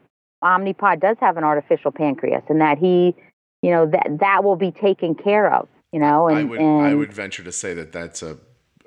[0.45, 3.15] omnipod does have an artificial pancreas and that he
[3.63, 6.83] you know that that will be taken care of you know and i would and,
[6.83, 8.37] i would venture to say that that's a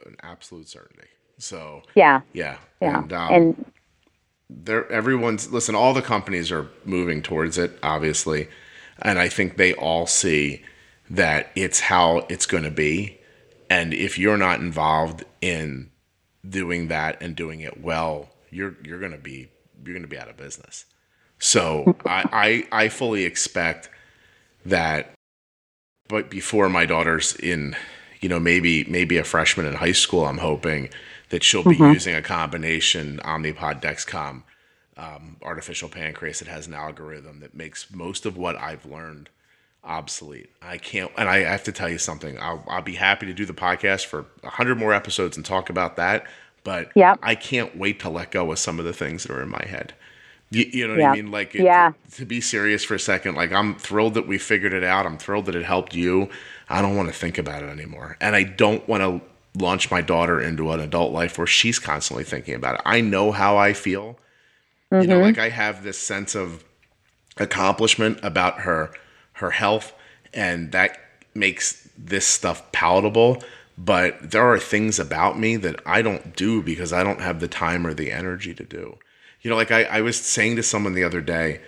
[0.09, 1.07] an absolute certainty.
[1.37, 2.21] So yeah.
[2.33, 2.57] yeah.
[2.81, 2.99] Yeah.
[2.99, 3.65] And, um, and
[4.49, 8.49] there everyone's listen all the companies are moving towards it obviously.
[9.01, 10.63] And i think they all see
[11.09, 13.17] that it's how it's going to be.
[13.69, 15.91] And if you're not involved in
[16.47, 19.49] doing that and doing it well you're you're going to be
[19.83, 20.85] you're going to be out of business.
[21.37, 23.89] So I, I i fully expect
[24.65, 25.13] that
[26.09, 27.75] but before my daughter's in
[28.19, 30.89] you know maybe maybe a freshman in high school i'm hoping
[31.29, 31.93] that she'll be mm-hmm.
[31.93, 34.43] using a combination Omnipod Dexcom
[34.97, 39.29] um, artificial pancreas that has an algorithm that makes most of what I've learned
[39.83, 40.49] obsolete.
[40.61, 42.37] I can't, and I have to tell you something.
[42.39, 45.69] I'll, I'll be happy to do the podcast for a hundred more episodes and talk
[45.69, 46.25] about that.
[46.65, 47.17] But yep.
[47.23, 49.65] I can't wait to let go of some of the things that are in my
[49.65, 49.93] head.
[50.51, 51.11] You, you know what yep.
[51.11, 51.31] I mean?
[51.31, 51.93] Like, it, yeah.
[52.11, 55.05] To, to, be serious for a second, like I'm thrilled that we figured it out.
[55.05, 56.29] I'm thrilled that it helped you.
[56.69, 59.21] I don't want to think about it anymore, and I don't want to
[59.61, 62.81] launch my daughter into an adult life where she's constantly thinking about it.
[62.85, 64.17] I know how I feel.
[64.91, 65.01] Mm-hmm.
[65.01, 65.23] You know, mm-hmm.
[65.23, 66.63] like I have this sense of
[67.37, 68.91] accomplishment about her
[69.33, 69.93] her health
[70.33, 70.97] and that
[71.33, 73.41] makes this stuff palatable,
[73.77, 77.47] but there are things about me that I don't do because I don't have the
[77.47, 78.97] time or the energy to do.
[79.41, 81.61] You know, like I, I was saying to someone the other day,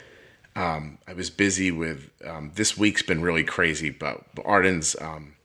[0.56, 5.36] um, I was busy with um, this week's been really crazy, but Arden's um,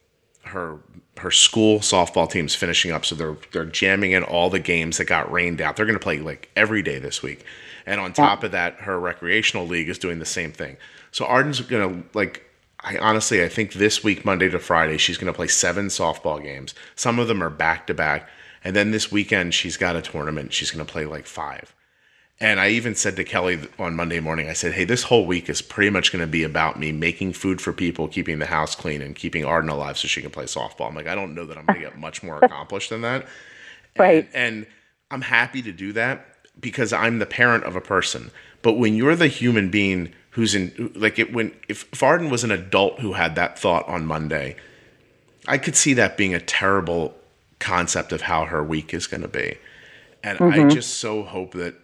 [0.46, 0.80] her
[1.18, 5.04] her school softball team's finishing up, so they're they're jamming in all the games that
[5.04, 5.76] got rained out.
[5.76, 7.44] They're going to play like every day this week,
[7.84, 10.76] and on top of that, her recreational league is doing the same thing.
[11.12, 12.42] So Arden's going to like.
[12.80, 16.40] I honestly, I think this week, Monday to Friday, she's going to play seven softball
[16.42, 16.74] games.
[16.94, 18.28] Some of them are back to back,
[18.62, 20.52] and then this weekend she's got a tournament.
[20.52, 21.74] She's going to play like five.
[22.38, 25.48] And I even said to Kelly on Monday morning, I said, hey, this whole week
[25.48, 28.74] is pretty much going to be about me making food for people, keeping the house
[28.74, 30.88] clean, and keeping Arden alive so she can play softball.
[30.88, 33.26] I'm like, I don't know that I'm going to get much more accomplished than that.
[33.98, 34.28] Right.
[34.34, 34.66] And, and
[35.10, 36.26] I'm happy to do that
[36.60, 38.30] because I'm the parent of a person.
[38.60, 42.44] But when you're the human being who's in, like, it, when, if, if Arden was
[42.44, 44.56] an adult who had that thought on Monday,
[45.48, 47.14] I could see that being a terrible
[47.60, 49.56] concept of how her week is going to be.
[50.22, 50.66] And mm-hmm.
[50.66, 51.76] I just so hope that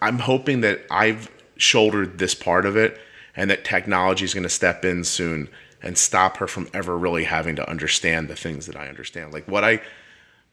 [0.00, 2.98] I'm hoping that I've shouldered this part of it
[3.34, 5.48] and that technology is going to step in soon
[5.82, 9.32] and stop her from ever really having to understand the things that I understand.
[9.32, 9.80] Like what I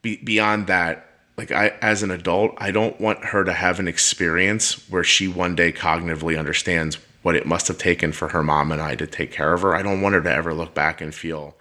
[0.02, 3.88] be, beyond that, like I as an adult, I don't want her to have an
[3.88, 8.72] experience where she one day cognitively understands what it must have taken for her mom
[8.72, 9.76] and I to take care of her.
[9.76, 11.56] I don't want her to ever look back and feel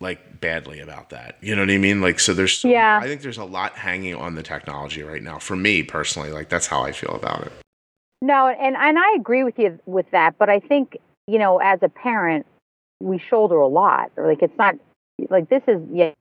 [0.00, 1.36] like badly about that.
[1.40, 2.00] You know what I mean?
[2.00, 5.22] Like, so there's, so, yeah, I think there's a lot hanging on the technology right
[5.22, 5.38] now.
[5.38, 7.52] For me personally, like that's how I feel about it.
[8.22, 11.80] No, and and I agree with you with that, but I think you know, as
[11.82, 12.46] a parent,
[13.00, 14.12] we shoulder a lot.
[14.16, 14.76] Like, it's not
[15.30, 16.14] like this is yes,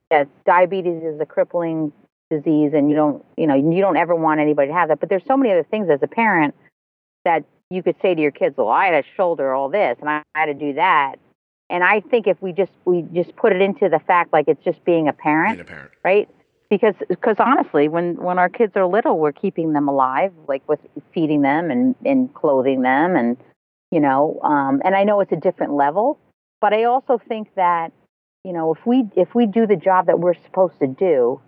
[0.46, 1.92] diabetes is a crippling
[2.32, 5.10] disease and you don't you know you don't ever want anybody to have that but
[5.10, 6.56] there's so many other things as a parent
[7.24, 10.10] that you could say to your kids well i had to shoulder all this and
[10.10, 11.18] i had to do that
[11.70, 14.64] and i think if we just we just put it into the fact like it's
[14.64, 15.92] just being a parent, being a parent.
[16.04, 16.30] right
[16.70, 20.80] because because honestly when when our kids are little we're keeping them alive like with
[21.14, 23.38] feeding them and and clothing them and
[23.92, 26.20] you know um and i know it's a different level
[26.62, 27.92] but i also think that
[28.44, 31.40] you know if we if we do the job that we're supposed to do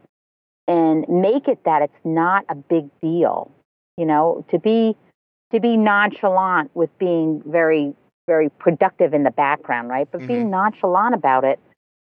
[0.68, 3.52] and make it that it's not a big deal
[3.98, 4.96] you know to be
[5.52, 7.94] to be nonchalant with being very
[8.28, 11.60] very productive in the background right but being nonchalant about it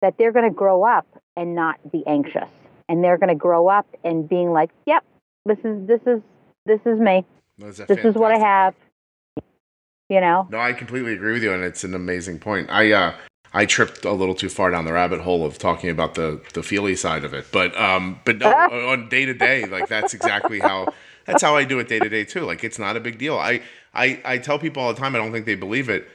[0.02, 1.06] that they're going to grow up
[1.36, 2.48] and not be anxious
[2.88, 5.04] and they're going to grow up and being like yep
[5.44, 6.20] this is this is
[6.64, 7.24] this is me
[7.58, 8.74] this is what i have
[10.08, 12.70] you know No, I completely agree with you, and it's an amazing point.
[12.70, 13.14] I uh,
[13.52, 16.62] I tripped a little too far down the rabbit hole of talking about the the
[16.62, 18.50] feely side of it, but um, but no,
[18.92, 20.92] on day to day, like that's exactly how
[21.26, 22.42] that's how I do it day to day too.
[22.42, 23.36] Like it's not a big deal.
[23.36, 23.62] I
[23.96, 25.14] I I tell people all the time.
[25.14, 26.08] I don't think they believe it.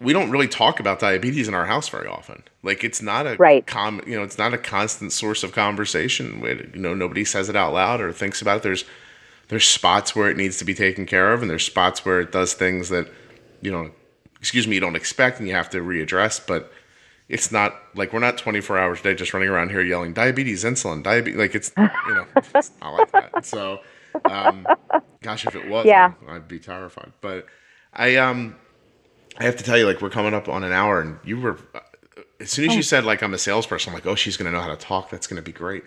[0.00, 2.44] We don't really talk about diabetes in our house very often.
[2.62, 3.66] Like it's not a Right.
[3.66, 6.40] com, you know, it's not a constant source of conversation.
[6.74, 8.62] You know, nobody says it out loud or thinks about it.
[8.62, 8.84] There's
[9.48, 12.30] there's spots where it needs to be taken care of and there's spots where it
[12.30, 13.10] does things that
[13.62, 13.90] you know
[14.38, 16.70] excuse me you don't expect and you have to readdress but
[17.28, 20.64] it's not like we're not 24 hours a day just running around here yelling diabetes
[20.64, 23.80] insulin diabetes like it's you know it's not like that so
[24.30, 24.66] um
[25.22, 26.12] gosh if it was Yeah.
[26.28, 27.46] i'd be terrified but
[27.92, 28.56] i um
[29.38, 31.58] i have to tell you like we're coming up on an hour and you were
[31.74, 31.80] uh,
[32.40, 34.60] as soon as you said like i'm a salesperson i'm like oh she's gonna know
[34.60, 35.84] how to talk that's gonna be great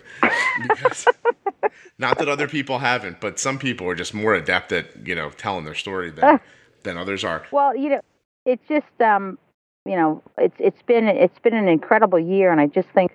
[0.62, 1.06] because
[1.98, 5.30] not that other people haven't, but some people are just more adept at you know
[5.30, 6.40] telling their story than
[6.82, 7.44] than others are.
[7.52, 8.00] Well, you know,
[8.44, 9.38] it's just um,
[9.86, 13.12] you know, it's it's been it's been an incredible year, and I just think,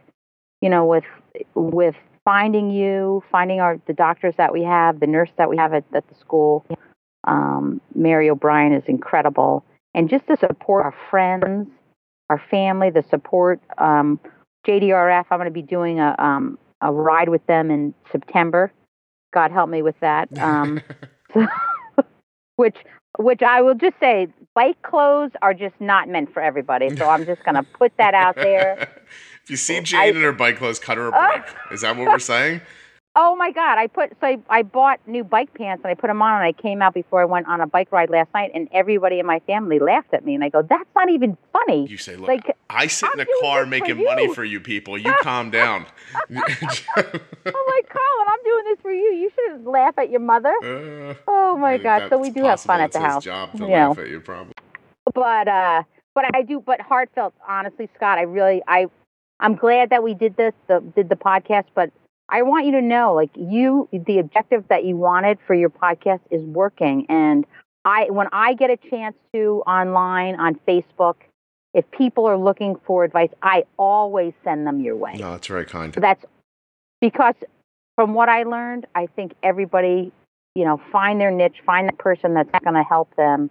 [0.61, 1.03] you know, with
[1.55, 1.95] with
[2.27, 5.85] finding you, finding our the doctors that we have, the nurse that we have at,
[5.95, 6.65] at the school,
[7.23, 9.63] um, Mary O'Brien is incredible,
[9.93, 11.69] and just to support our friends,
[12.29, 13.61] our family, the support.
[13.77, 14.19] Um,
[14.67, 18.73] JDRF, I'm going to be doing a um, a ride with them in September.
[19.33, 20.27] God help me with that.
[20.37, 20.81] Um,
[22.57, 22.75] which
[23.17, 26.93] which I will just say, bike clothes are just not meant for everybody.
[26.97, 28.89] So I'm just going to put that out there.
[29.47, 31.43] if you see Jane in her bike clothes, cut her a break.
[31.71, 32.59] Is that what we're saying?
[33.19, 33.79] Oh my God!
[33.79, 36.43] I put so I, I bought new bike pants and I put them on and
[36.43, 39.25] I came out before I went on a bike ride last night and every,body in
[39.25, 42.27] my family laughed at me and I go, "That's not even funny." You say, look,
[42.27, 44.99] Like, I sit in I'm a car this for making money for you people.
[44.99, 45.87] You calm down.
[46.29, 46.45] I'm like,
[47.89, 49.01] Colin, I'm doing this for you.
[49.13, 50.53] You shouldn't laugh at your mother.
[50.63, 52.09] Uh, Oh my God!
[52.11, 53.23] So we do have fun at the house.
[53.23, 54.03] job to you laugh know.
[54.03, 54.53] at you, probably.
[55.15, 55.81] but uh
[56.13, 58.85] but I do but heartfelt honestly Scott I really I
[59.39, 61.91] I'm glad that we did this the did the podcast but
[62.29, 66.21] I want you to know like you the objective that you wanted for your podcast
[66.31, 67.45] is working and
[67.85, 71.15] I when I get a chance to online on Facebook
[71.73, 75.65] if people are looking for advice I always send them your way No, that's very
[75.65, 75.93] kind.
[75.93, 76.23] so that's
[77.01, 77.35] because
[77.95, 80.11] from what I learned, I think everybody,
[80.53, 83.49] you know, find their niche, find the person that's going to help them,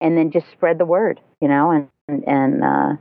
[0.00, 2.96] and then just spread the word, you know, and and and, uh,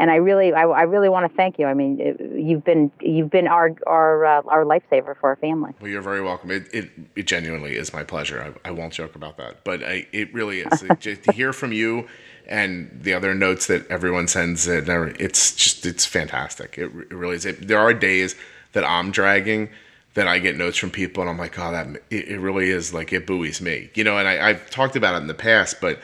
[0.00, 1.66] and I really, I, I really want to thank you.
[1.66, 5.74] I mean, it, you've been you've been our our uh, our lifesaver for our family.
[5.78, 6.50] Well, you're very welcome.
[6.50, 8.54] It, it, it genuinely is my pleasure.
[8.64, 10.84] I, I won't joke about that, but I, it really is.
[11.00, 12.08] Just to hear from you
[12.48, 16.78] and the other notes that everyone sends, it, it's just it's fantastic.
[16.78, 17.44] It, it really is.
[17.44, 18.36] It, there are days
[18.72, 19.68] that I'm dragging
[20.14, 22.94] that I get notes from people, and I'm like, oh, that it, it really is
[22.94, 24.16] like it buoys me, you know.
[24.16, 26.00] And I, I've talked about it in the past, but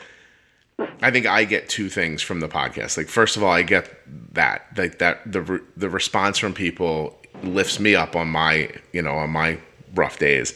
[0.79, 2.97] I think I get two things from the podcast.
[2.97, 3.91] Like, first of all, I get
[4.33, 9.13] that like that the the response from people lifts me up on my you know
[9.13, 9.59] on my
[9.95, 10.53] rough days.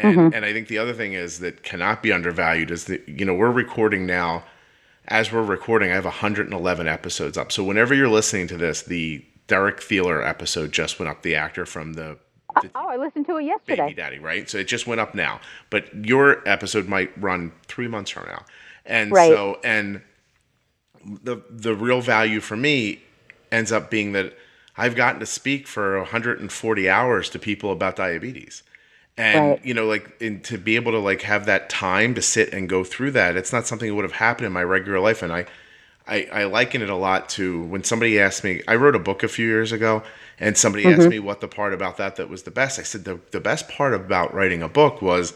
[0.00, 0.34] And, mm-hmm.
[0.34, 3.34] and I think the other thing is that cannot be undervalued is that you know
[3.34, 4.44] we're recording now.
[5.10, 7.50] As we're recording, I have 111 episodes up.
[7.50, 11.22] So whenever you're listening to this, the Derek Theler episode just went up.
[11.22, 12.18] The actor from the,
[12.74, 13.82] Oh, I listened to it yesterday.
[13.82, 13.94] Baby.
[13.94, 14.48] Daddy, right?
[14.48, 15.40] So it just went up now.
[15.70, 18.44] But your episode might run three months from now.
[18.88, 19.30] And Right.
[19.30, 20.00] so and
[21.04, 23.02] the the real value for me
[23.52, 24.36] ends up being that
[24.76, 28.62] I've gotten to speak for 140 hours to people about diabetes.
[29.16, 29.64] And Right.
[29.64, 32.68] you know, like and to be able to like have that time to sit and
[32.68, 35.22] go through that, it's not something that would have happened in my regular life.
[35.22, 35.46] And I
[36.06, 38.62] I, I liken it a lot to when somebody asked me.
[38.66, 40.02] I wrote a book a few years ago,
[40.40, 41.10] and somebody asked mm-hmm.
[41.10, 42.78] me what the part about that that was the best.
[42.78, 45.34] I said the the best part about writing a book was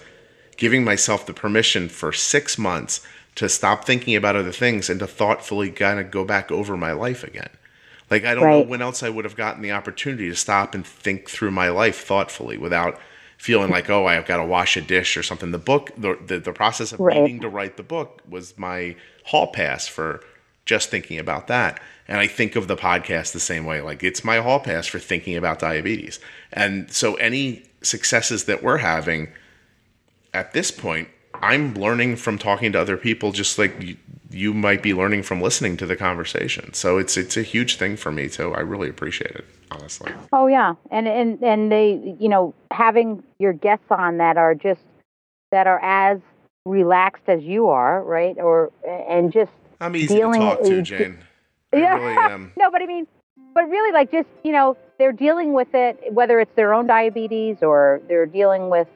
[0.57, 3.05] giving myself the permission for six months
[3.37, 6.93] to stop thinking about other things and to thoughtfully kind of go back over my
[6.93, 7.49] life again.
[8.11, 8.59] Like I don't Right.
[8.65, 11.71] know when else I would have gotten the opportunity to stop and think through my
[11.71, 13.01] life thoughtfully without
[13.39, 15.51] feeling like oh I've got to wash a dish or something.
[15.51, 17.23] The book, the the, the process of Right.
[17.23, 20.23] needing to write the book was my hall pass for
[20.67, 21.81] just thinking about that.
[22.07, 23.81] And I think of the podcast the same way.
[23.81, 26.21] Like it's my hall pass for thinking about diabetes.
[26.53, 29.29] And so any successes that we're having
[30.35, 31.09] at this point,
[31.43, 33.97] I'm learning from talking to other people just like you,
[34.31, 36.73] you might be learning from listening to the conversation.
[36.73, 38.55] So it's it's a huge thing for me too.
[38.55, 40.13] I really appreciate it, honestly.
[40.33, 44.81] Oh yeah, and and and they, you know, having your guests on that are just
[45.51, 46.21] that are as
[46.65, 48.39] relaxed as you are, right?
[48.39, 51.19] Or and just I'm easy Dealing- to talk to, Jane.
[51.75, 51.95] I yeah.
[51.97, 52.53] really am.
[52.57, 53.07] no, but I mean,
[53.55, 57.63] but really, like just you know, they're dealing with it, whether it's their own diabetes
[57.63, 58.87] or they're dealing with,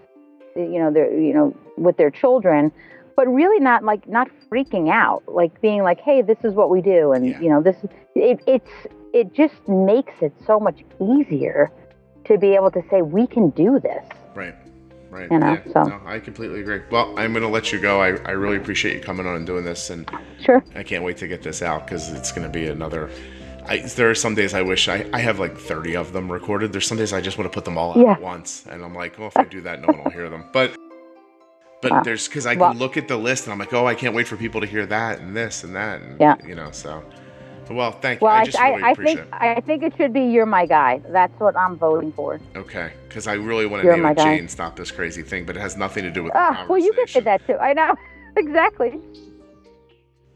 [0.55, 2.73] you know, their you know, with their children,
[3.17, 6.81] but really not like not freaking out, like being like, hey, this is what we
[6.81, 7.41] do, and Yeah.
[7.41, 7.77] you know, this
[8.15, 8.71] it, it's
[9.13, 11.71] it just makes it so much easier
[12.25, 14.05] to be able to say we can do this.
[14.35, 14.55] Right.
[15.11, 15.31] Right.
[15.31, 15.73] You know, yeah.
[15.73, 16.83] so- No, I completely agree.
[16.91, 18.03] Well, I'm going to let you go.
[18.03, 19.89] I, I really appreciate you coming on and doing this.
[19.91, 20.11] And
[20.41, 20.63] Sure.
[20.75, 23.09] I can't wait to get this out because it's going to be another.
[23.67, 26.73] I, there are some days I wish I, I have like 30 of them recorded.
[26.73, 28.13] There's some days I just want to put them all out Yeah.
[28.13, 28.67] at once.
[28.69, 30.45] And I'm like, well, if I do that, no one will hear them.
[30.53, 30.77] But
[31.89, 32.03] but Wow.
[32.03, 34.15] there's because I can Well- look at the list and I'm like, oh, I can't
[34.15, 36.01] wait for people to hear that and this and that.
[36.03, 36.37] And, Yeah.
[36.47, 37.03] You know, so.
[37.71, 38.27] Well, thank you.
[38.27, 39.29] Well, I I, really I think it.
[39.33, 42.39] I think it should be "You're My Guy." That's what I'm voting for.
[42.55, 42.93] Okay.
[43.09, 44.19] Because I really want to You're name it.
[44.19, 46.79] Jane Stop This Crazy Thing, but it has nothing to do with the Ah, well,
[46.79, 47.23] you conversation.
[47.23, 47.57] say that too.
[47.59, 47.95] I know
[48.37, 49.01] exactly.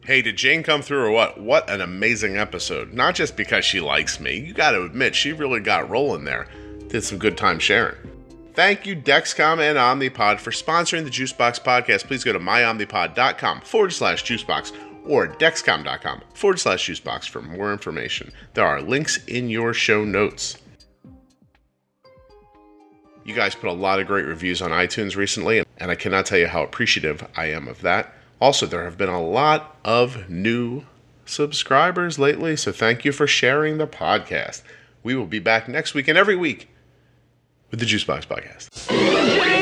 [0.04, 1.40] Hey, did Jane come through or what?
[1.40, 2.92] What an amazing episode.
[2.92, 4.34] Not just because she likes me.
[4.38, 6.46] You got to admit, she really got rolling there.
[6.88, 7.94] Did some good time sharing.
[8.60, 12.04] Thank you, Dexcom and Omnipod, for sponsoring the Juicebox podcast.
[12.04, 14.74] Please go to myomnipod.com forward slash juicebox
[15.06, 18.30] or dexcom.com forward slash juicebox for more information.
[18.52, 20.58] There are links in your show notes.
[23.24, 26.38] You guys put a lot of great reviews on iTunes recently, and I cannot tell
[26.38, 28.12] you how appreciative I am of that.
[28.42, 30.84] Also, there have been a lot of new
[31.24, 34.60] subscribers lately, so thank you for sharing the podcast.
[35.02, 36.68] We will be back next week and every week
[37.70, 39.59] with the Juicebox Podcast.